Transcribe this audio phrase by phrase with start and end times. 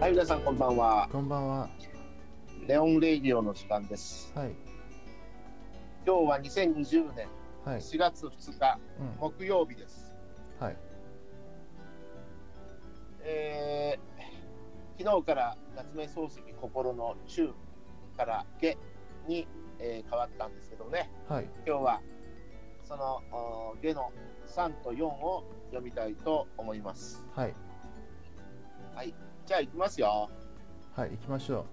[0.00, 1.08] はい、皆さんこんばんは。
[1.12, 1.68] こんばんは。
[2.66, 4.32] レオンレイディオの時間です。
[4.34, 4.52] はい。
[6.06, 7.28] 今日は2020年
[7.64, 7.80] はい。
[7.80, 9.32] 4月2日、うん。
[9.36, 10.12] 木曜日です。
[10.58, 10.76] はい。
[13.24, 17.54] えー、昨日から夏目漱石心の中
[18.16, 18.76] から下
[19.26, 19.46] に、
[19.78, 21.48] えー変わったんですけどね、はい。
[21.66, 22.00] 今日は
[22.84, 24.12] そのお下の
[24.46, 27.24] 3と4を読みたいと思います。
[27.34, 27.54] はい。
[29.46, 30.30] じゃあ行きますよ。
[30.94, 31.10] はい。
[31.10, 31.66] 行きましょ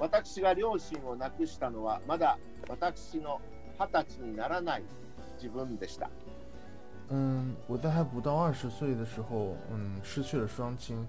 [0.00, 2.38] 私が両親を亡くしたのはまだ
[2.68, 3.40] 私の
[3.78, 4.84] 二十歳にならない
[5.39, 6.07] 自分でした。
[6.07, 6.09] う。
[7.09, 11.05] 嗯，我在还不到二十岁的时候，嗯，失去了双亲。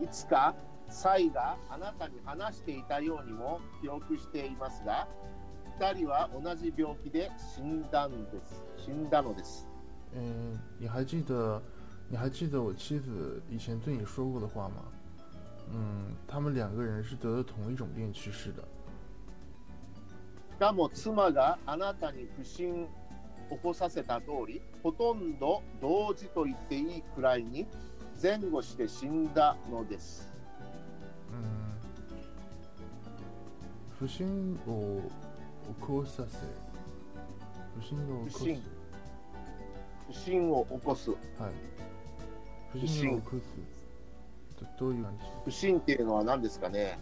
[0.00, 0.54] いつか
[0.88, 5.06] サイがあなたに話していたようにも記憶していますが、
[5.78, 8.62] 二人は同じ病気で死んだんです。
[8.76, 9.66] 死んだのです。
[10.14, 11.62] 嗯，你还记得，
[12.08, 14.82] 你还记得我妻子以前对你说过的话吗？
[15.70, 18.62] 嗯，他们两个人是得了同一种病去世的。
[20.57, 22.87] しかも妻があなたに不審
[23.51, 27.67] 起こさせた通り、ほとんど同時と言っていいくらいに
[28.19, 30.33] 前後して死んだのです。
[31.31, 31.77] 嗯，
[33.99, 34.23] 不幸
[34.67, 34.99] を
[35.79, 36.39] 起こさせ、
[37.79, 38.45] 不幸を起こす。
[40.07, 41.11] 不審を起こす。
[41.11, 41.19] はい。
[42.71, 43.43] 不幸を起こす。
[44.79, 45.25] どどういう感じ？
[45.45, 46.97] 不審っていうのは何ですかね？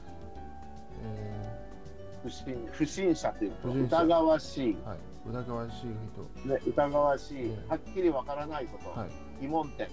[1.02, 1.45] え
[2.26, 4.98] 不審不審者というと不審者疑わしい、ー、はい。
[5.30, 5.78] 疑わしい
[6.44, 6.50] 人。
[6.50, 9.10] ね、疑わしい、ええはっきりわからないこと、はい。
[9.42, 9.88] 疑問点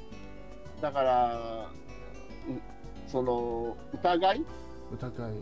[0.80, 1.68] だからう
[3.06, 4.44] その疑い？
[4.92, 5.32] 疑い。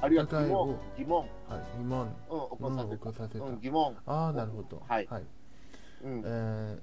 [0.00, 0.78] あるいは疑問？
[0.96, 1.28] 疑問、はい。
[1.76, 2.00] 疑問。
[2.00, 2.16] うん、起
[2.62, 3.44] こさせた、起こさせた。
[3.44, 4.82] うん、疑問、啊，なるほど。
[4.88, 5.24] はいはい。
[6.02, 6.78] うん呃，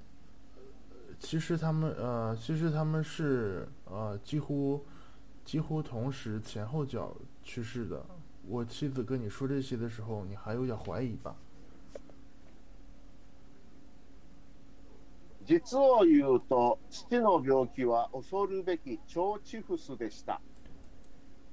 [1.18, 4.84] 其实他们呃，其实他们是呃几乎
[5.44, 7.12] 几乎同时前后脚
[7.42, 8.04] 去世的。
[8.48, 11.34] 我妻子跟你说这些的时候，你还有点怀疑吧？
[15.44, 20.40] 実を言うと父の病気は恐るべき腸チフスでした、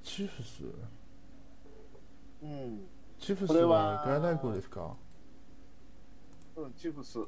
[0.03, 0.63] チフス、
[2.41, 2.87] うん。
[3.19, 4.95] チフスこれはは外来語ですか？
[6.55, 7.19] うん、チフス。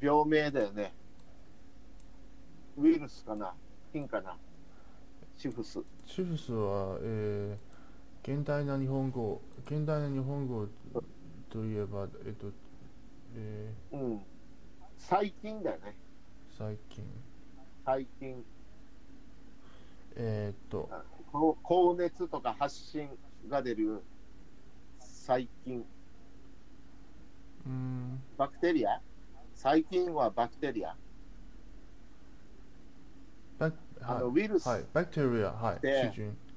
[0.00, 0.94] 病名だよね。
[2.78, 3.52] ウイルスかな？
[3.92, 4.36] 菌かな？
[5.36, 5.80] チフス。
[6.06, 7.71] チフスは、えー、
[8.22, 10.68] 現代の日本語、現代の日本語
[11.50, 12.52] といえば、えっと、
[13.36, 14.20] えうん。
[14.96, 15.96] 細菌だよね。
[16.54, 17.04] ー、最近、
[17.84, 18.44] 細菌
[20.14, 20.88] えー、っと、
[21.32, 23.08] 高熱とか発疹
[23.48, 24.02] が出る。
[25.00, 25.84] 細菌
[27.66, 29.00] うーん、バクテリア？
[29.54, 30.96] 細菌はバクテリア。
[33.58, 35.80] バク、あのはウイルス、い、はい、バクテリア、はい、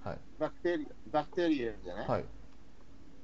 [0.05, 2.23] はい、バクテリアバクテリアじゃない、はい、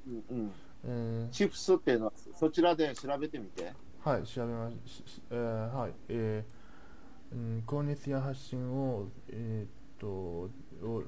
[0.08, 0.52] うんうん、
[0.86, 3.72] えー、チフスっていうのはそちらで調べてみて。
[4.04, 10.50] はい、調べまし、しえー、はい、えー、うん、高熱や発疹を、えー、っと、を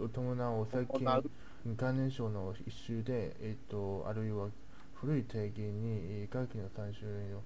[0.03, 1.23] を伴う細菌行
[1.66, 1.75] う？
[1.75, 4.50] 感染症の一種で、えー、っと、あるいは
[4.94, 7.41] 古い定義に、えー外気の3種類の、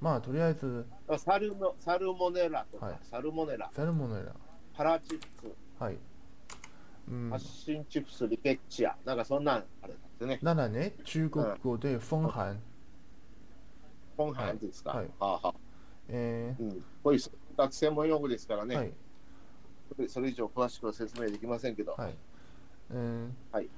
[0.00, 0.86] まあ、とりあえず、
[1.18, 2.98] サルモサルモネラとか、はい。
[3.02, 3.68] サルモネラ。
[3.74, 4.32] サルモネラ、
[4.72, 5.96] パラチフスはい。
[7.08, 10.38] うん、発疹チフスリケッチアなんかそんなんあれですね。
[10.42, 12.60] ならね、中国語で風寒、
[14.16, 15.06] 本班ですか、はい。
[15.06, 15.54] はあはあ。
[16.08, 17.20] えうん、こういう
[17.56, 18.92] 学専門用語ですからー、ね、はい、
[20.08, 22.14] それ以上詳しくは説明できませんけど、はい，
[22.90, 23.68] 嗯，はい。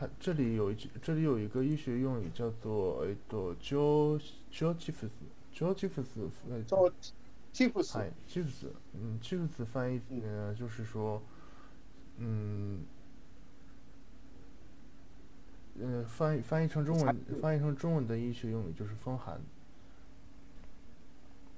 [0.00, 4.16] 还这里有一句这里有一个医学用语叫做えっと jo
[4.50, 5.10] jo chifus
[5.52, 6.04] jo chifus
[6.48, 6.94] 呃そう
[7.52, 11.37] チフス、嗨 chifus 嗯 chifus 翻译呃就是说嗯
[15.79, 19.41] 呃翻译翻译成中文翻译成中文的医学用语就是风寒。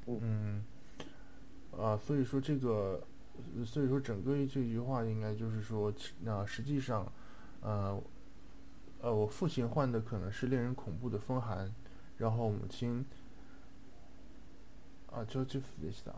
[0.07, 0.63] 嗯
[1.77, 3.01] 啊，所以说这个，
[3.57, 5.91] 呃所以说整个这句话应该就是说，
[6.21, 7.11] 那、实际上，
[7.61, 8.01] 呃，
[9.01, 11.69] 呃，我父亲患的可能是令人恐怖的风寒，
[12.17, 13.03] 然后母亲，
[15.11, 16.13] 啊，就就でした。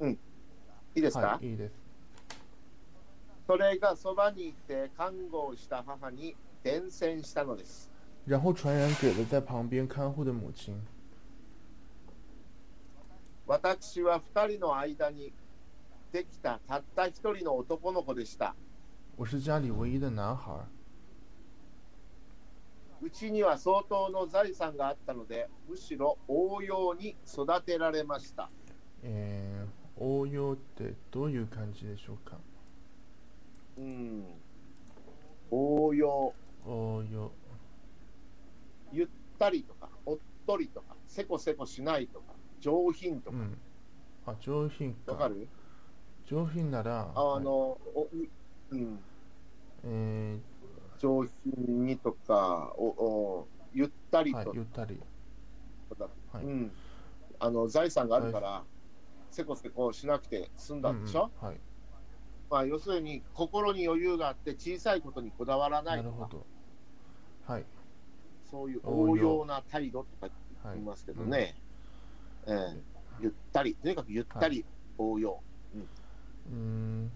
[0.00, 0.18] い
[0.96, 1.81] いですか、はい、いいです。
[3.53, 7.91] それがそばにいて看護をした母に伝染したのです。
[8.25, 10.81] 然后传染给了在旁边看护的母亲。
[13.45, 15.31] 私は二人の間に
[16.11, 18.55] できたたった一人の男の子でした。
[19.17, 20.65] 我是家里唯一的男孩。
[23.03, 28.49] うちには相当の財産があったので、むしろ応用に育てられました。
[29.03, 32.37] えー、応用ってどういう感じでしょうか？
[33.77, 34.23] うん。
[35.51, 36.33] 応用、
[36.65, 37.31] 応用。
[38.91, 39.07] ゆっ
[39.39, 43.57] たりとか、おっとりとか、せこせこしないとか、上品とか、うん。
[44.25, 45.13] あ、上品か。
[45.13, 45.47] わかる？
[46.25, 48.09] 上品なら、あはいの、お
[48.71, 48.99] うん、
[49.83, 50.39] え
[50.97, 54.99] 上品にとか、おおゆったりー、はいと、ゆったり。
[55.97, 56.71] かはいうん、
[57.39, 58.63] あの財産があるから、
[59.29, 61.59] せこせこしなくて済んだんでしょ、うんうんはい。
[62.53, 66.45] まあ、要するに心に余裕があって小さいことにこだわらなとかないるほど。
[67.47, 67.63] はい。
[68.51, 70.27] そういう応応用用な態度とか
[70.63, 70.85] はい言い。
[70.85, 71.55] ますけどね、
[72.45, 72.83] ええ
[73.23, 74.63] ゆったりとにかくゆったり
[74.99, 75.39] 応用、
[75.73, 77.11] うーん。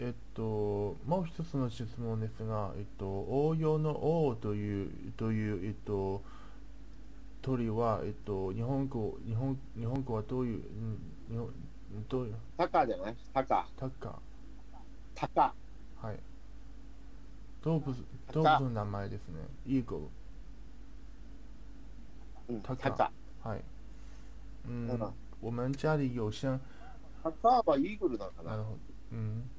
[0.00, 6.22] えっと、もう一つの質問ですが、えっと、応用の王という、という、えっと、
[7.42, 10.98] 鳥は、えっと、日本語、日本、日本語はどういう、うん
[11.30, 11.50] 日本、
[12.08, 13.16] どういう、タカじゃない？
[13.32, 13.66] タカ。
[13.76, 14.18] タカ、
[15.14, 15.54] タカ。
[16.02, 16.20] はい。
[17.62, 17.94] 動物、
[18.26, 19.40] タ動物の名前ですね。
[19.66, 20.10] イーゴ
[22.48, 22.90] うんタカ。
[22.90, 23.12] タカ。
[23.48, 23.58] はい。
[23.58, 23.62] う
[24.68, 24.86] うん。
[24.86, 26.60] ん、我们家里有像、
[27.22, 28.50] タカはイーグルなのかな。
[28.52, 28.78] なるほど。
[29.12, 29.50] うん。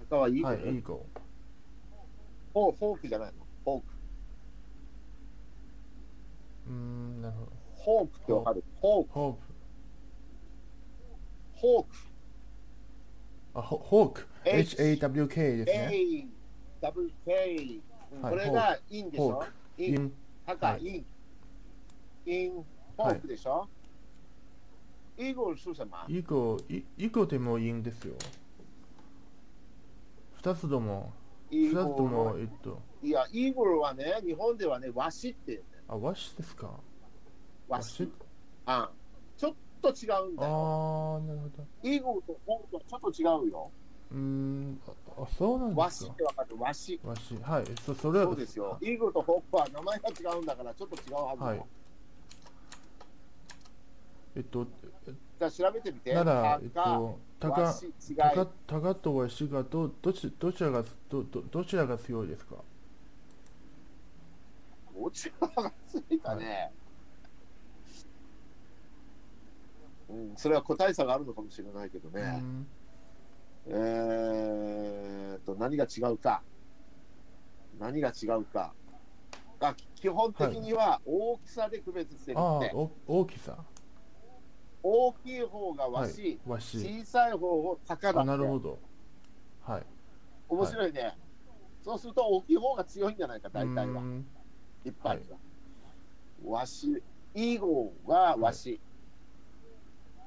[0.00, 1.06] タカはイーはい、グル、イーゴ
[2.52, 3.32] フォーフォークじゃないの？
[3.64, 3.86] フォーク。
[6.68, 7.52] うーん、なるほど。
[7.84, 8.64] フォークってわかる？
[8.80, 9.51] フォーク
[11.62, 11.88] Hawk。
[13.54, 14.26] あ、ホ hawk。
[14.44, 15.90] H-A-W-K ですね。
[15.92, 16.26] A、
[16.80, 17.56] W、K、
[18.12, 19.44] うんはいこれが鹰でしょ？
[19.78, 20.12] 鹰、鹰、
[20.44, 20.84] タカ、はい。
[20.84, 21.06] 鹰。
[22.26, 23.68] 鹰、hawk でしょ、
[25.16, 28.14] eagle 是什么イゴ、イイゴでもいいんですよ。
[30.34, 31.12] 二つとも、
[31.50, 35.84] イー二つとも、えっと、いや、 eagle はね、日本ではね、ワシって言うんだよ。
[35.88, 36.70] あ、ワシですか？
[37.68, 38.10] ワシ。
[38.66, 38.90] あ
[39.82, 41.18] と違うんだよ。
[41.18, 41.66] あー、なるほど。
[41.82, 43.70] イーグルとフォークはちょっと違うよ。
[44.10, 46.56] うーん、あ、あそうなんワですかシってわかる？
[46.58, 47.00] ワシ。
[47.04, 47.42] 和紙。
[47.42, 48.78] はい、そ、それはそうですよ。
[48.80, 51.46] イーグルとフォークは名前が違うんだから、ちょっと違うはずよ。
[51.46, 51.62] はい
[54.34, 56.14] えっと、じゃあ調べてみて。
[56.14, 57.74] なら、えっと、たワか。
[58.16, 62.56] たか、たかとわしがど、どち、どちらが、ど、ど、どちらが強いですか？
[64.98, 66.72] どちらがついたね。
[70.12, 72.20] うん、それは個体差があるのかもしれないけどうね。
[72.22, 72.66] ん、
[73.66, 76.42] えーっと、何が違うか。
[77.80, 78.74] 何が違うか。
[79.60, 83.56] あ基本的には大きさで区別してるって、あー、お、大きさ。
[84.82, 86.40] 大きい方がは和紙、い。
[86.44, 88.78] 小さい方を鷹だなるほど。
[89.62, 89.82] はい。
[90.48, 91.16] 面白いね、
[91.82, 94.02] そうすると大きい方が強いんじゃないか、大体は
[94.84, 95.38] 一般には。
[96.44, 96.98] 和紙、
[97.34, 98.80] イーゴーが和紙、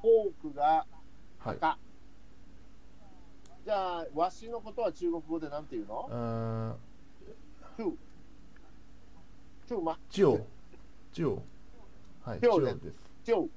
[0.06, 0.86] フォークが
[1.40, 1.58] はい。
[1.58, 1.78] 鷹。
[3.66, 6.08] じゃあ、和紙のことは中国語でなんて言うの？
[6.08, 6.76] うーん、
[7.78, 7.96] トゥー。
[9.68, 10.46] トゥーマ、ジオ。
[11.12, 11.42] ジオ。
[12.24, 13.00] はい、ジジオです。
[13.24, 13.48] ジョー。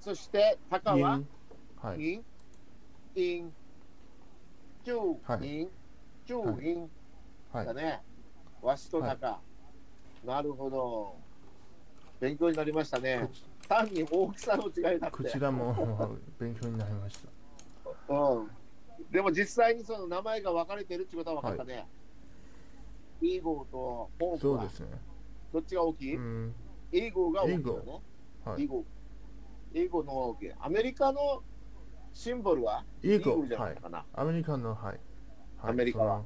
[0.00, 1.20] そして、鷹は？
[1.80, 2.00] はい。
[2.00, 2.24] イン、
[3.14, 3.52] イン、
[4.84, 5.70] チュー、はいイン、
[6.26, 6.90] チュー、イン
[7.52, 7.74] はいだ。
[7.74, 8.00] ね。
[8.60, 9.38] わしと鷹。
[10.24, 11.14] なるほど。
[12.18, 13.30] 勉強になりましたね。
[13.68, 15.16] 単に大きさの違いだって。
[15.16, 18.14] こちらも勉強になりました。
[18.14, 18.50] うん。
[19.10, 21.86] でも実際にその名前が分かれてるってことは分かったね。
[23.20, 24.86] イーゴーとフォークはそうですね。
[25.52, 26.54] どっちが大きい、うん。
[26.92, 28.02] イーゴーが大きいよね。
[28.44, 29.78] はいイーゴー。
[29.80, 30.52] イーゴーの大きい。
[30.60, 31.42] アメリカの
[32.14, 32.84] シンボルは？
[33.02, 33.76] イーゴグルじゃなはいい。
[33.76, 34.04] かな。
[34.14, 34.84] アメリカの、はい。
[34.84, 34.98] はい
[35.62, 36.22] アメリカは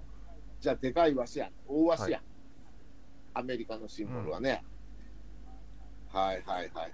[0.61, 1.50] じゃあでかいワシやん。
[1.66, 2.20] 大ワシやん。
[2.20, 2.26] は
[3.35, 4.64] アメリカのシンボルはね。
[6.12, 6.92] はいはいはいはい。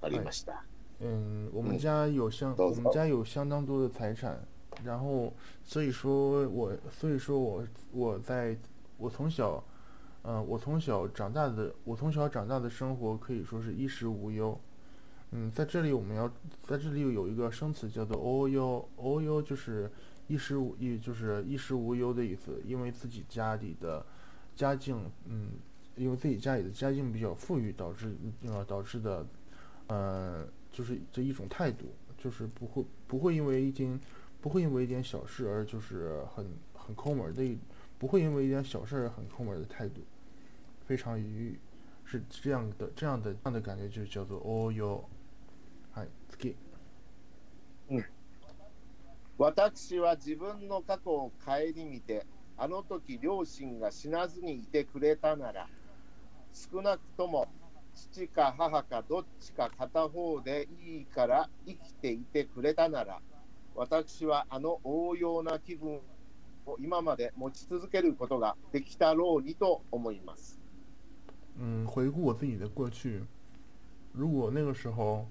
[0.00, 0.64] わかりました。
[1.00, 4.40] その嗯，我们家有相，都是我们家有相当多的财产，
[4.82, 5.32] 然后
[5.62, 8.56] 所以说我，所以说我我在
[8.96, 9.62] 我从小，
[10.22, 14.58] 嗯、我从小长大的，我从小长大的生活可以说是衣食无忧。
[15.32, 16.26] 嗯，在这里我们要
[16.62, 19.90] 在这里有一个生词叫做 “all you”，“all you” 就是
[20.28, 22.62] 衣食无衣，就是衣食无忧的意思。
[22.64, 24.06] 因为自己家里的
[24.54, 25.50] 家境，嗯，
[25.96, 29.26] 因为自己家里的家境比较富裕，导致呃导致的，
[29.90, 31.86] 呃，就是这一种态度，
[32.18, 33.98] 就是不会不会因为一件
[34.40, 37.58] 不会因为一点小事而就是很很抠门的一
[37.98, 40.02] 不会因为一点小事儿很抠门的态度，
[40.86, 41.58] 非常愉悦，
[42.04, 45.04] 是这样的这样的这样的感觉就叫做哦哟，
[45.94, 46.54] はい次
[47.88, 48.04] うん。
[49.38, 52.24] 私は自分の過去を顧みて、
[52.56, 55.68] あの時両親が死なずにいてくれたなら、
[56.54, 57.46] 少なくとも
[58.01, 63.21] 父か母かどっちか片方でいいから生きていてくれたなら、
[63.75, 65.99] 私はあの応用な気分
[66.65, 70.59] を今まで持ち続けることができたろうにと思います。
[71.59, 73.23] 嗯，回顾我自己的过去，
[74.13, 75.27] 如果那个时候，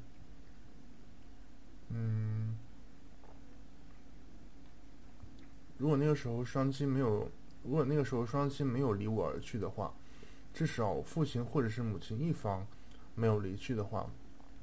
[1.88, 2.54] 嗯，
[5.76, 7.28] 如果那个时候双亲没有，
[7.64, 9.92] 如果那个时候双亲没有离我而去的话，
[10.53, 12.65] 至少父亲或者是母亲一方
[13.15, 14.09] 没有离去的话，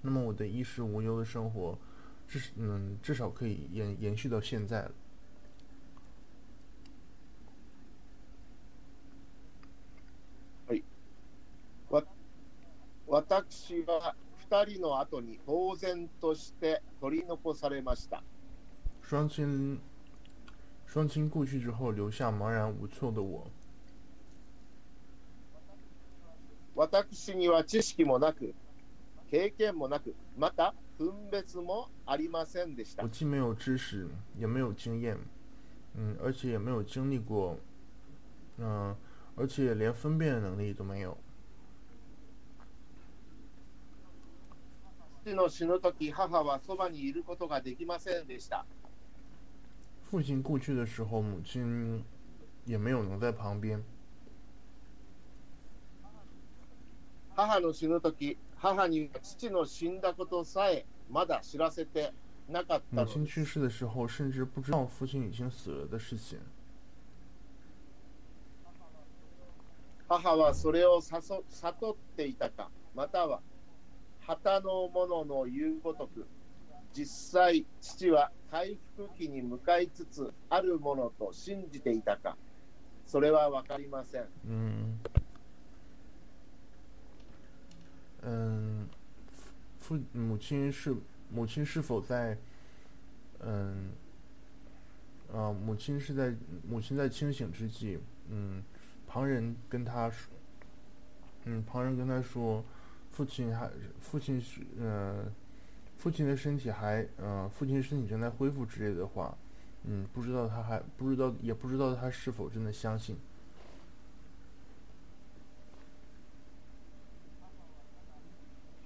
[0.00, 1.78] 那么我的衣食无忧的生活，
[2.26, 4.92] 至嗯至少可以延延续到现在了。
[13.06, 14.14] 私は
[14.48, 18.22] 2人の後に呆然として取り残されました。
[19.02, 19.78] 双亲
[20.86, 23.46] 双亲故去之后，留下茫然无措的我。
[26.77, 28.53] 私には知識もなく、
[29.31, 33.09] 経験もなく、また分別もありませんでした我。
[33.11, 34.07] 既没有知识，
[34.37, 35.17] 也没有经验，
[35.95, 37.57] 嗯，而且也没有经历过，
[38.59, 38.95] 嗯、
[39.35, 41.17] 而且连分辨的能力都没有。
[45.25, 48.65] 父の死ぬ時、母はそばにいることができませんでした。
[50.11, 52.03] 父亲故去的时候，母亲
[52.65, 53.83] 也没有能在旁边。
[57.37, 62.11] 母の死ぬ時、母には父の死んだことさえまだ知らせて
[62.49, 63.45] なかった母亲のです。
[63.45, 66.39] 去世的时候，甚至不知道父亲已经死了的事情。
[70.07, 73.41] 母はそれを悟悟っていたか、または
[74.21, 76.25] 旗の者の言うごとく、
[76.91, 82.35] 実際、父は回復期に向かいつつあるものと信じていたか、
[83.05, 84.25] それは分かりません。
[84.47, 84.97] 嗯，
[88.21, 88.87] 嗯，
[89.79, 90.95] 父母亲是
[91.29, 92.37] 母亲是否在，
[93.39, 93.91] 嗯，
[95.31, 96.33] 啊，母亲是在
[96.67, 98.63] 母亲在清醒之际，嗯，
[99.05, 100.33] 旁人跟他说，
[101.45, 102.63] 嗯，旁人跟他说，
[103.11, 103.69] 父亲还
[103.99, 105.25] 父亲是呃，
[105.97, 109.37] 父亲的身体还呃，父亲身体正在恢复之类的话，
[109.83, 113.15] 嗯，不知道他还不知道也不知道他是否真的相信。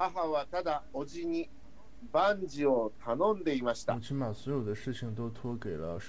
[0.10, 1.48] 母はただ叔父に
[2.12, 4.02] 万事を頼んでいました母。
[4.02, 6.00] 亲把所有的事情都托给了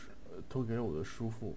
[0.49, 1.55] 托给了我的叔父。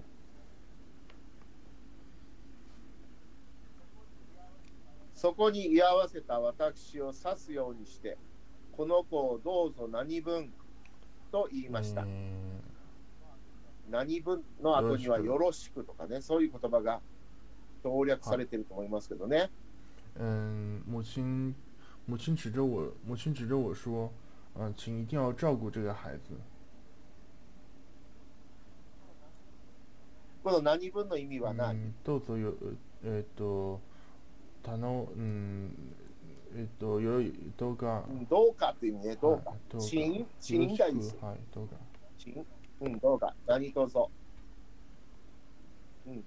[5.13, 8.17] そこに居合わせた私を指すようにして、
[8.75, 10.51] この子をどうぞ何分
[11.31, 12.01] と言いました。
[12.01, 12.59] 嗯，
[13.89, 16.99] 何分の後にはよろしくとかね、そういう言葉が
[17.81, 19.49] 省略されてると思いますけどね。
[20.19, 21.55] 嗯，母亲，
[22.07, 24.11] 母亲指着我，母亲指着我说
[24.53, 26.35] ：“嗯、请一定要照顾这个孩子。
[30.43, 32.53] この何分の意味は嗯何、どうぞよ、
[33.03, 33.81] えっと、
[34.61, 35.71] 他の、うん、
[36.55, 37.25] えっと、よろ
[37.57, 39.59] どうか、うんどうかっていうね、どうかはい。
[39.67, 41.75] どうかチン、よチろしンがいいですく、はい、どうか。
[42.19, 42.45] チン、
[42.81, 43.33] うん、どうか。
[43.47, 44.11] 何とぞ。
[46.05, 46.23] うん。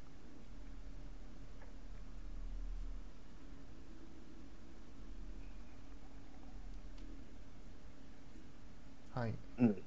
[9.19, 9.83] はい、うん。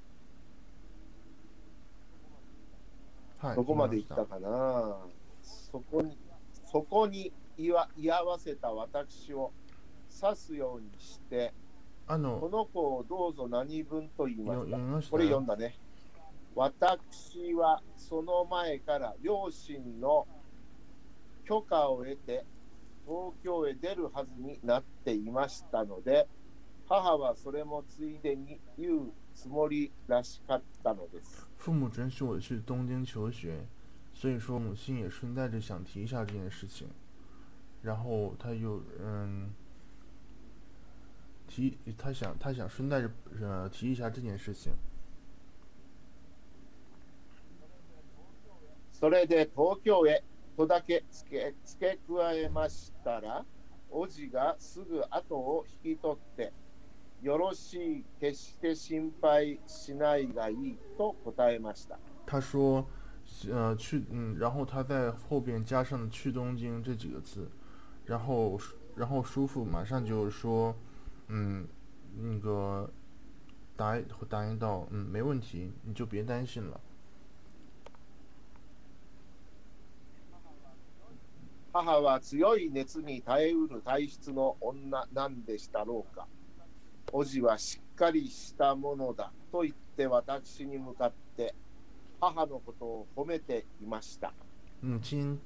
[3.38, 3.56] はい。
[3.56, 4.98] どこまで行ったかな
[5.42, 6.18] そこに、
[6.70, 9.52] そこに居わ居合わせた私を
[10.22, 11.54] 指すようにして、
[12.06, 15.10] あこの、の子をどうぞ何分と言いました？
[15.10, 15.78] これ読んだね。
[16.54, 20.28] 私はその前から両親の
[21.46, 22.44] 許可を得て
[23.06, 26.28] 東京へ出るはずになっていましたので、
[26.86, 31.47] 母はそれもついでに言うつもりらしかったのです。
[31.57, 33.65] 父母准许我去东京求学，
[34.13, 36.87] 所以说母亲也顺带着想提一下这件事情，
[37.81, 39.49] 然后他又嗯
[41.47, 43.11] 提他想他想顺带着
[43.41, 44.73] 呃提一下这件事情，
[48.93, 50.23] それで東京へ
[50.55, 53.45] とだけ付け付け加えましたら、
[53.91, 56.51] 叔父がすぐ後を引き取って、
[57.22, 61.96] よろしい、決して心配しないがいいと答えました。
[62.26, 62.84] 他说
[63.48, 67.48] 呃，去，嗯，然后他在后边加上“去东京”这几个字，
[68.04, 68.58] 然后，
[68.96, 70.74] 然后叔父马上就说，
[71.28, 71.66] 嗯，
[72.16, 72.90] 那个
[73.76, 73.96] 答
[74.28, 76.80] 答应道，嗯，没问题，你就别担心了。
[81.72, 86.26] 母は強い熱に耐えうる体質の女なんでしたろうか。
[87.11, 91.55] おじはしっかりしたものだと言って私に向かって
[92.19, 94.33] 母のことを褒めていました。
[94.81, 95.39] 母亲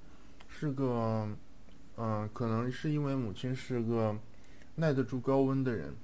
[0.47, 1.27] 是个，
[1.97, 4.17] 嗯，可能是因为母亲是个
[4.75, 5.95] 耐得住高温的人。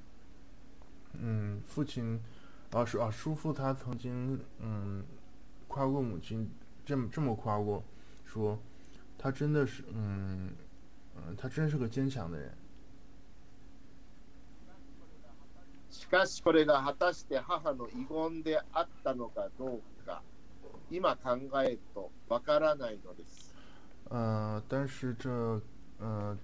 [1.14, 2.20] 嗯，父亲，
[2.72, 5.04] 啊，是啊，叔父他曾经，嗯，
[5.68, 6.50] 夸过母亲，
[6.86, 7.84] 这么这么夸过，
[8.26, 8.60] 说。
[9.20, 10.52] 他真的是，嗯，
[11.16, 12.56] 嗯，他真是个坚强的人。
[15.93, 20.23] しかしこれが果たして母の遺言であったのかどうか、
[20.91, 23.55] 今考えるとわからないのです。
[24.09, 25.31] 呃，但是这，
[26.01, 26.37] 呃，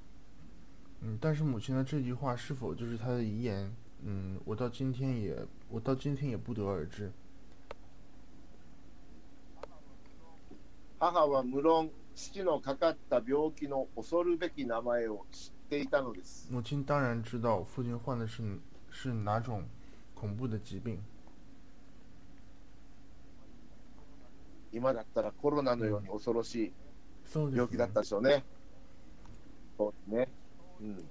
[1.02, 3.75] 嗯，但是母亲的这句话是否就是她的遗言？
[4.05, 5.35] 嗯，我到今天也，
[5.71, 7.11] 我到今天也不得而知。
[10.99, 16.49] 母は無論父のかかった病気の恐るべき名前を知っていたのです。
[16.50, 18.43] 母亲当然知道父亲患的是
[19.00, 19.62] 是哪种
[20.12, 20.99] 恐怖的疾病？
[24.73, 26.73] 今だったらコロナのように恐ろしい
[27.33, 28.43] 病気だったでしょうね。
[29.76, 30.28] そうですね。
[30.81, 31.09] うん。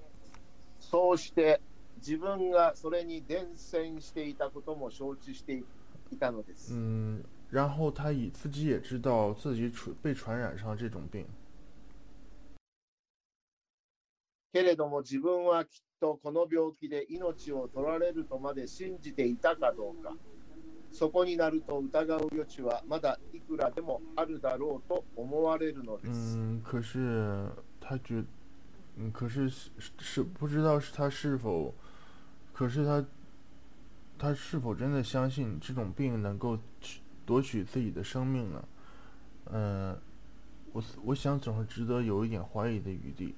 [0.82, 1.62] そうして
[2.00, 5.54] 自分がそれに伝染していたことも承知して
[6.12, 6.74] いたのです。
[6.74, 7.26] うん。
[7.50, 11.26] 然后他以自己也知道自己传被传染上这种病。
[14.52, 20.14] けれども自分はきっとこの病気で命を取られるとまで信じていたかどうか。
[20.90, 26.38] そこになると疑う余地はまだいくらでもあるだろうと思われるのです。
[26.38, 27.50] 嗯，可是
[27.82, 28.24] 他觉，
[28.96, 29.50] 嗯，可是
[30.00, 31.74] 是不知道是他是否，
[32.54, 33.06] 可是他，
[34.18, 36.58] 他是否真的相信这种病能够
[37.26, 38.64] 夺取自己的生命呢？
[39.52, 40.02] 嗯，呃
[40.72, 43.36] 我我想总是值得有一点怀疑的余地。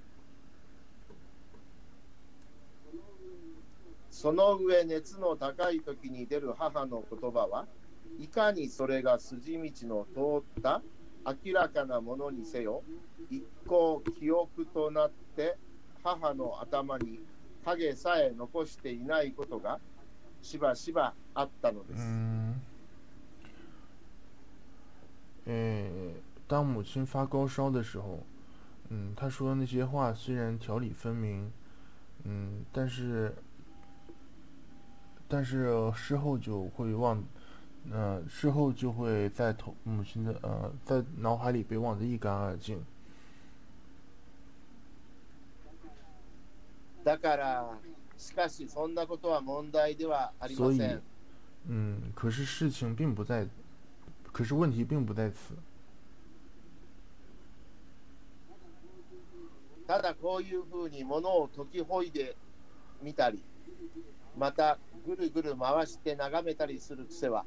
[4.22, 7.68] その上熱の高い時に出る母の言葉は
[8.20, 10.82] いかにそれが筋道の通った
[11.26, 12.84] 明らかなものにせよ
[13.30, 15.56] 一向記憶となって
[16.04, 17.22] 母の頭に
[17.64, 19.80] 影さえ残していないことが
[20.42, 22.04] しばしばあったのです。
[25.48, 26.12] 呃，
[26.46, 28.20] 当母亲发高烧的时候，
[28.90, 31.50] 嗯，她说的那些话虽然条理分明，
[32.26, 33.34] 嗯，但是，
[35.29, 37.23] 但是事后就会忘，
[37.91, 42.85] 呃，事后就会在头母亲的呃在脑海里被忘得一干二净。
[47.05, 47.79] だから、
[48.17, 51.03] しかしそんなことは問題ではありません。
[51.69, 53.47] 嗯，可是事情并不在。
[54.33, 55.55] 可是问题并不在此。
[59.87, 62.35] ただこういうふうに物を解きほいで
[63.03, 63.43] みたり、
[64.39, 67.45] またぐるぐる回して眺めたりする癖は、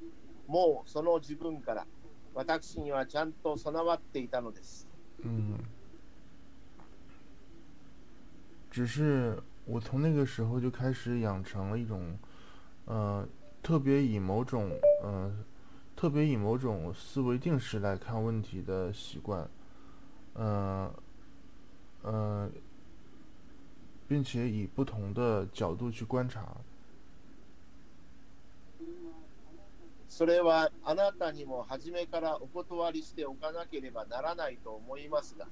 [0.47, 1.85] もうその自分から
[2.33, 4.87] 私にはちゃんと備わっていたのです。
[5.23, 5.57] 嗯，
[8.69, 12.17] 只是我从那个时候就开始养成了一种，
[12.85, 13.27] 呃，
[13.61, 14.71] 特别以某种，
[15.03, 15.31] 呃。
[15.97, 19.49] 特别以某种思维定式来看问题的习惯，
[20.35, 20.93] 嗯，
[22.03, 22.47] 呃，
[24.07, 26.55] 并且以不同的角度去观察。
[30.14, 35.46] それはあなたにも初めからお断りしておかなければならないと思いますが、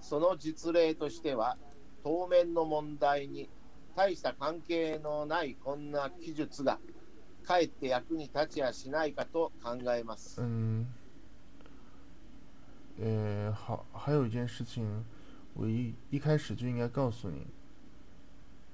[0.00, 1.56] その実例としては、
[2.04, 3.50] 当面の問題に
[3.96, 6.78] 大した関係のないこんな記述が
[7.44, 10.40] かえって役に立ちやしないかと考えます。
[10.40, 10.86] 嗯，
[13.00, 15.04] 呃，好，还有一件事情，
[15.54, 17.48] 我一一开始就应该告诉你，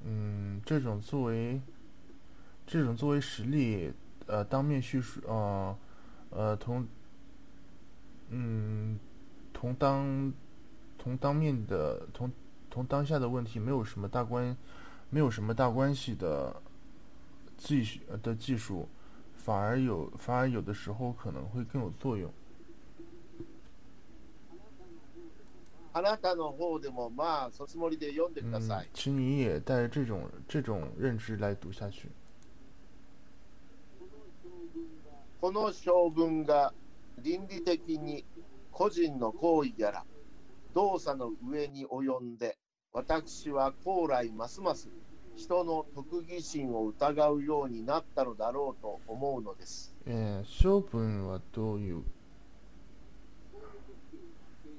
[0.04, 1.62] 嗯，这种作为
[2.66, 3.90] 这种作为实例，
[4.28, 5.76] 呃，当面叙述，呃，
[6.30, 6.86] 呃，同，
[8.28, 8.96] 嗯，
[9.52, 10.32] 同当
[10.96, 12.30] 同当面的同
[12.70, 14.56] 同当下的问题没有什么大关，
[15.10, 16.62] 没有什么大关系的。
[17.58, 18.88] 技术的技术，
[19.34, 22.32] 反而有反而有的时候可能会更有作用。
[25.92, 26.00] 嗯，
[28.94, 32.08] 请你也带着这种这种认知来读下去。
[35.40, 36.72] この将軍が
[37.22, 38.24] 倫理的に
[38.72, 40.04] 個人の行為やら
[40.74, 42.58] 動作の上に及んで
[42.92, 44.88] 私は高来ますます
[45.36, 49.94] 人の特技心を疑うようになったのだろうと思うのです。
[50.04, 52.02] えー、性分はどういう？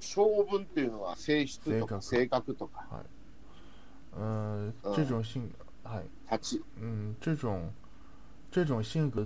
[0.02, 2.86] 性分っていうのは性質とか性格とか。
[4.18, 5.50] 呃，嗯这种性，
[5.84, 6.64] 嗨，立ち。
[6.78, 7.72] 嗯，这种
[8.52, 9.26] 这种性格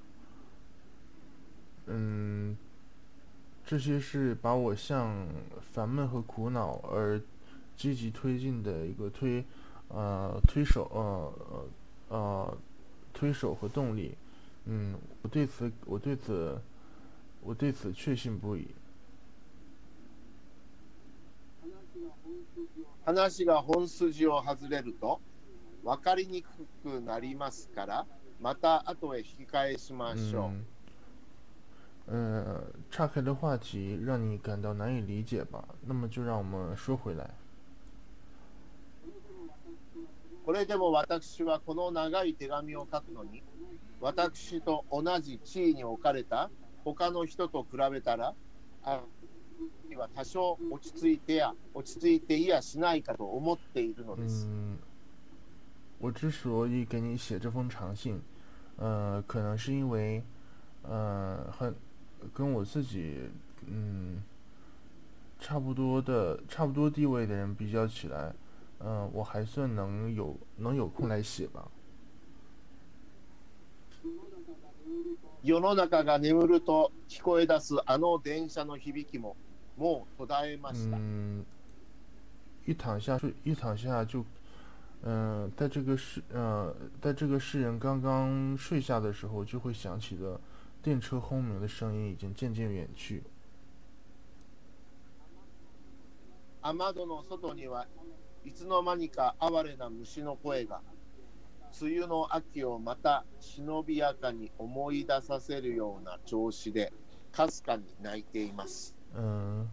[1.86, 2.56] 嗯，
[3.64, 5.26] 这些是把我向
[5.72, 7.20] 烦闷和苦恼而
[7.76, 9.44] 积极推进的一个推，
[9.88, 11.32] 呃，推手，呃，
[12.08, 12.58] 呃，呃，
[13.12, 14.16] 推手和动力。
[14.64, 16.60] 嗯，我对此，我对此，
[17.42, 18.66] 我对此确信不疑。
[23.04, 25.20] 話が本筋を外れると
[25.84, 26.48] 分かりにく
[26.82, 28.06] くなりますから
[28.40, 30.50] また後へ引き返しましょう。
[32.13, 35.63] 嗯，呃，岔开的话题让你感到难以理解吧？
[35.87, 37.29] 那么就让我们说回来。
[40.45, 43.41] これでも私はこの長い手紙を書くのに
[44.01, 46.49] 私と同じ地位に置かれた
[46.83, 48.33] 他の人と比べたら
[48.83, 49.01] あ
[49.95, 54.47] は多少落ち着いてや落ち着いていやしないかと思っているのです。
[54.47, 54.79] 嗯，
[55.99, 58.19] 我之所以给你写这封长信，
[58.77, 60.23] 呃，可能是因为，
[60.81, 61.75] 呃，很
[62.34, 63.30] 跟我自己，
[63.66, 64.22] 嗯，
[65.38, 68.34] 差不多的、差不多地位的人比较起来，
[68.80, 71.68] 嗯、我还算能有能有空来写吧。
[75.42, 79.36] 世の中が眠ると聞こえ出すあの電車の響きも
[79.76, 80.96] もう途絶えました。
[80.96, 81.44] 嗯，
[82.66, 84.24] 一躺下睡，一躺下就，
[85.02, 90.40] 嗯、在这个世，呃，在这个世人刚刚睡下的时候，就会响起的
[90.82, 93.22] 电车轰鸣的声音已经渐渐远去。
[96.62, 97.86] 雨戸の外には
[98.44, 100.80] いつの間にか哀れな虫の声が
[101.80, 106.92] 梅雨の秋をまた忍びやかに思い出させるような調子で
[107.32, 108.94] かすかに泣いています。
[109.14, 109.68] 嗯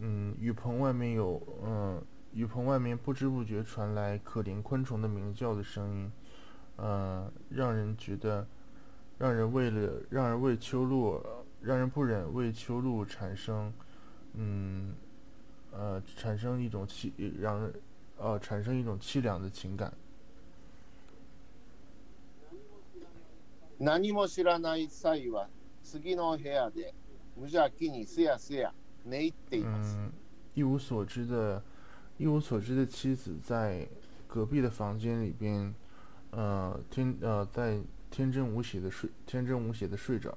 [0.00, 6.12] 嗯，雨棚外面有，嗯，雨棚外面不知不觉传来可怜昆虫的鸣叫的声音，
[6.76, 8.46] 嗯，让人觉得，
[9.18, 11.20] 让人为了，让人为秋露，
[11.60, 13.72] 让人不忍为秋露产生，
[14.34, 14.94] 嗯，
[15.70, 17.72] 呃，产生一种凄，让人，
[18.18, 19.92] 呃，产生一种凄凉的情感。
[23.78, 25.48] 何も知らない際は
[25.82, 26.94] 次の部屋で
[27.36, 28.72] 無邪気にすやすや
[29.04, 29.96] 寝入っています。
[29.96, 30.12] 嗯，
[30.54, 31.62] 一无所知的，
[32.16, 33.88] 一无所知的妻子在
[34.28, 35.74] 隔壁的房间里边，
[36.30, 40.36] 呃，天呃，在 天真无邪的睡，天真无邪的睡着。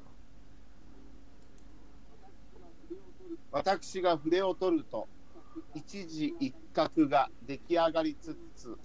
[3.52, 5.08] 私が筆を取ると
[5.74, 8.78] 一時一角が出来上がりつつ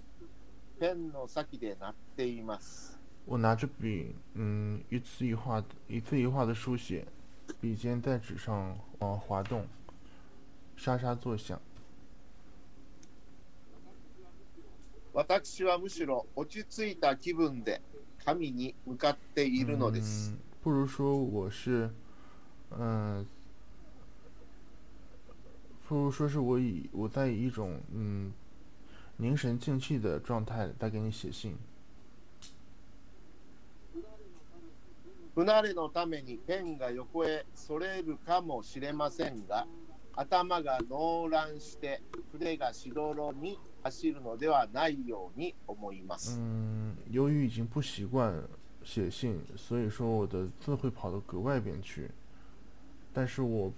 [0.79, 2.97] ペンの先で鳴っています。
[3.25, 7.05] 我拿着笔，嗯，一字一画，一字一画的书写，
[7.59, 9.67] 笔尖在纸上呃滑动，
[10.75, 11.59] 沙沙作响。
[15.13, 17.81] 私はむしろ落ち着いた気分で
[18.26, 20.32] 神に向かっているのです。
[20.32, 21.88] 嗯，不如说我是，
[22.76, 23.24] 嗯、
[25.88, 28.32] 不如说是我以我在以一种嗯
[29.16, 31.56] 凝神静气的状态在给你写信。
[35.36, 39.68] 不慣れのためにペンが横へそれるかもしれませんが、
[40.16, 43.56] 頭が濃乱して筆がしどろに
[43.86, 46.38] 走るのではないように思います。
[46.40, 48.42] 嗯，由于已经不习惯
[48.84, 52.10] 写信，所以说我的字会跑到格外边去。
[53.14, 53.72] 但是我，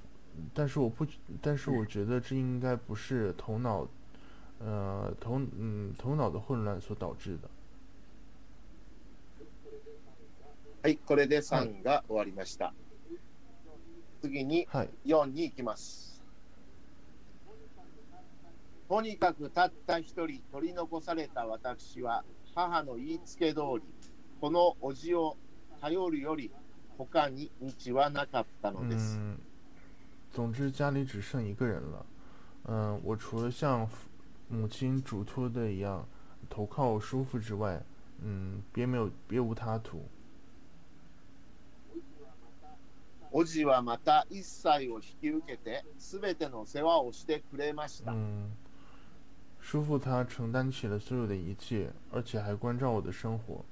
[0.54, 1.06] 但是我不，
[1.42, 3.86] 但是我觉得这应该不是头脑，
[4.60, 7.48] 呃，头嗯头脑的混乱所导致的。
[10.82, 12.72] はい、これで3が終わりました。
[14.22, 14.88] 次にはい。
[15.04, 16.07] 4に行きます。
[18.88, 22.24] とにかくたった一人取り残された私は
[22.54, 23.82] 母の言いつけ通り、
[24.40, 25.36] この叔父を
[25.80, 26.50] 頼るより
[26.96, 29.18] 他に道はなかったのです。
[29.18, 29.38] 嗯，
[30.32, 32.06] 总之家里只剩一个人了。
[32.64, 33.88] 嗯，我除了向
[34.48, 36.06] 母亲嘱托的一样，
[36.48, 37.82] 投靠我叔父之外，
[38.22, 40.02] 嗯，别没有别无他途。
[43.30, 48.12] おじはまた一切を引き受けて、すべての世話をしてくれました。
[48.12, 48.48] 嗯，
[49.60, 53.64] 叔父他承担起了所有的一切，而且还关照我的生活。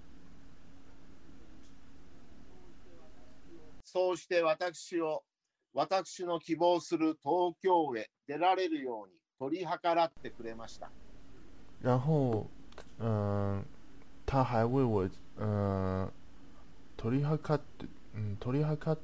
[3.85, 5.23] そうして私を、
[5.73, 10.91] 私の希望する東京へ出られるように取り計らってくれました。
[11.83, 12.47] 然后，
[12.99, 13.65] 嗯、
[14.27, 16.11] 他还为我，嗯、
[16.99, 18.99] 取り計って、嗯，取り計、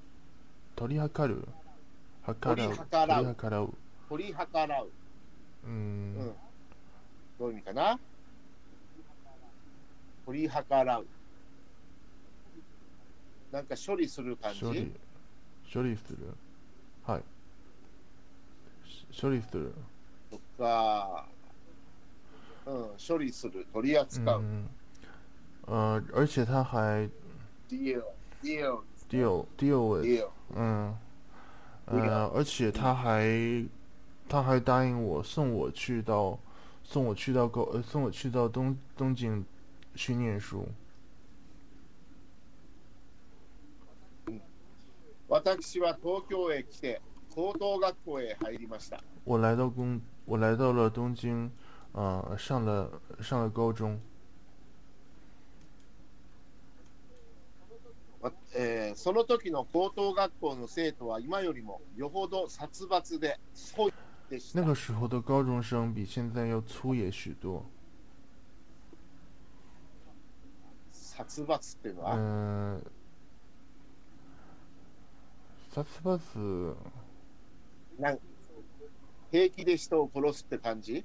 [0.76, 1.48] 取り計る、
[2.26, 3.74] 計らう、取り計らう。
[4.10, 4.90] 取り計らう、
[5.64, 6.34] うん
[7.38, 7.98] どういう意味かな？
[10.24, 11.06] 取り計らう。
[13.50, 14.60] なんか処理する感じ？
[14.60, 14.92] 処理、
[15.74, 16.18] 処理する、
[17.04, 17.22] はい、
[18.88, 19.74] し処理する、
[20.30, 21.26] とか、
[22.64, 24.42] うん、処理する、取り扱う。
[24.42, 24.68] 嗯，
[25.66, 27.10] 呃，而且他还
[27.68, 28.02] deal,
[28.42, 30.28] deal, deal deal with。
[30.54, 30.94] 嗯，
[31.86, 33.66] 呃，而且他还
[34.28, 36.38] 他还答应我送我去到
[36.83, 39.45] 送我去到高呃送我去到东东京
[39.95, 40.67] 去念书。
[45.29, 47.01] 私は東京へ来て、
[47.35, 49.01] 高等学校へ入りました。
[49.25, 51.51] 我来到公我来到了东京，
[51.91, 53.99] 呃，上了上了高中。
[58.21, 64.00] わえーその時の高等学校の生徒は今よりもよほど殺伐で粗いでした。
[64.54, 67.64] 那个时候的高中生比现在要粗野许多。
[70.90, 72.82] 殺伐っていうのは、嗯、
[75.70, 76.74] 殺伐。
[77.98, 78.18] なん
[79.30, 81.04] 平気で人を殺すって感じ？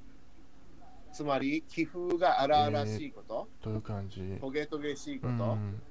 [1.14, 4.38] つまり気風が荒々しいこと、という感じ。
[4.40, 5.82] トゲトゲしいこと、嗯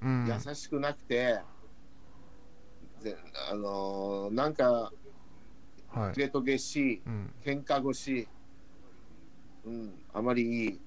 [0.00, 1.40] 嗯優しくなくて、
[3.00, 3.16] ぜ
[3.50, 4.92] あのーなんか
[5.98, 6.12] はい。
[6.12, 6.20] ト。
[6.20, 8.28] ゲトゲしい、嗯喧嘩腰、
[9.64, 10.80] うん、あまりいい。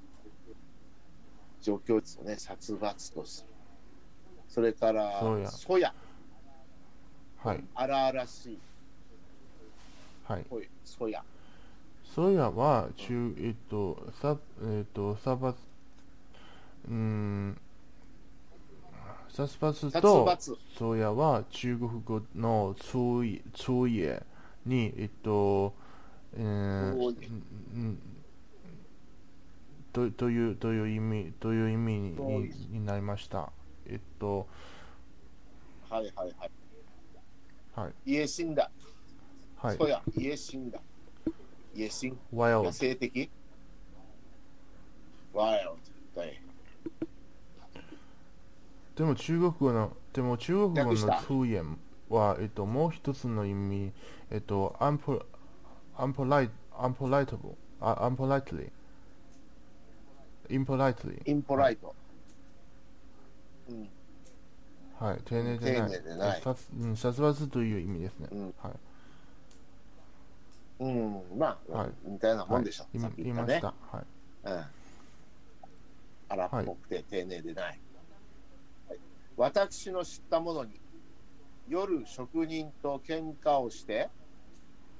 [1.61, 3.49] 状況ですよね、殺伐とする。
[4.47, 5.51] それから、そうや。
[5.51, 5.93] そや、
[7.43, 7.63] はい。
[7.75, 8.59] 荒々しい、
[10.25, 10.45] はい。
[10.85, 11.23] そや。
[12.03, 12.49] ソヤ。
[12.49, 17.59] は中えっとサえっとサバうーん。
[19.29, 24.23] 殺伐殺と伐、ソヤは中国語のツイツイエ
[24.69, 25.73] にえっと
[26.37, 27.95] えー
[29.91, 33.51] とというという意味という意味ににになりました。
[33.87, 34.47] えっと
[35.89, 36.51] はいはいはい。
[37.75, 38.69] はい家死んだ。
[39.57, 40.79] はいそや、家死んだ。
[41.75, 42.17] 家死ん。
[42.33, 43.29] wild 野生的？
[45.33, 45.71] ワイル
[46.15, 46.21] ド。
[46.21, 46.41] はい。
[48.95, 51.77] でも中国語の、でも中国語の通言
[52.09, 53.91] は、えっと、もう一つの意味、
[54.31, 55.23] えっと、アンポ、
[55.95, 58.69] アンポライ、アンポライトブアンポライトリー、
[60.49, 61.95] インポライトリー、インポライト。
[63.69, 63.89] うん。
[64.99, 65.91] はい、丁寧でない。
[65.91, 68.27] 丁寧でない殺うん殺伐という意味ですね。
[68.31, 68.73] うんはい、
[70.83, 72.85] うん、まあ、はい似たようなもんでしょ。
[72.93, 73.67] 言いね言いました。。
[73.67, 74.03] はい。
[74.45, 74.65] うん。
[76.29, 77.65] 荒っぽくて丁寧でない。
[77.65, 77.79] はい
[79.39, 80.71] 私の知ったものに、
[81.69, 84.09] 夜職人と喧嘩をして、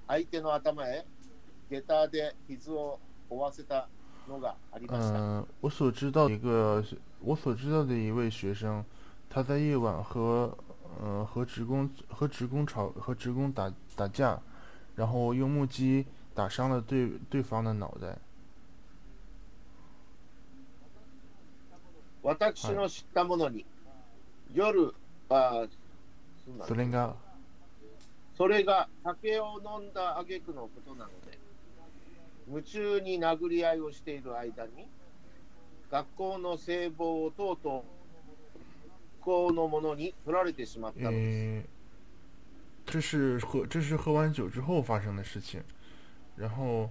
[0.08, 1.04] 相手の頭へ
[1.70, 3.88] 下駄で傷を負わせた
[4.28, 5.20] のがありました。
[5.20, 6.84] 嗯，我所知道的一个，
[7.22, 8.86] 我所知道的一位学生，
[9.30, 10.56] 他在夜晚和
[11.02, 14.40] 呃和职工和职工吵和职工打打架，
[14.96, 16.06] 然后用木屐
[16.36, 18.18] 打伤了对对方的脑袋。
[22.22, 23.66] 私の知ったものに、
[24.54, 24.94] 夜、
[25.30, 25.66] あ
[26.68, 27.16] それが
[28.38, 31.38] それが酒を飲んだ挙句のことなので、
[32.48, 34.88] 夢中に殴り合いをしている間に、
[35.92, 37.84] 学校の制帽をとうとう、
[39.20, 41.20] 学校のものに取られてしまったのです。
[41.20, 41.66] 诶，
[42.86, 45.62] 这是喝这是喝完酒之后发生的事情，
[46.38, 46.90] 然后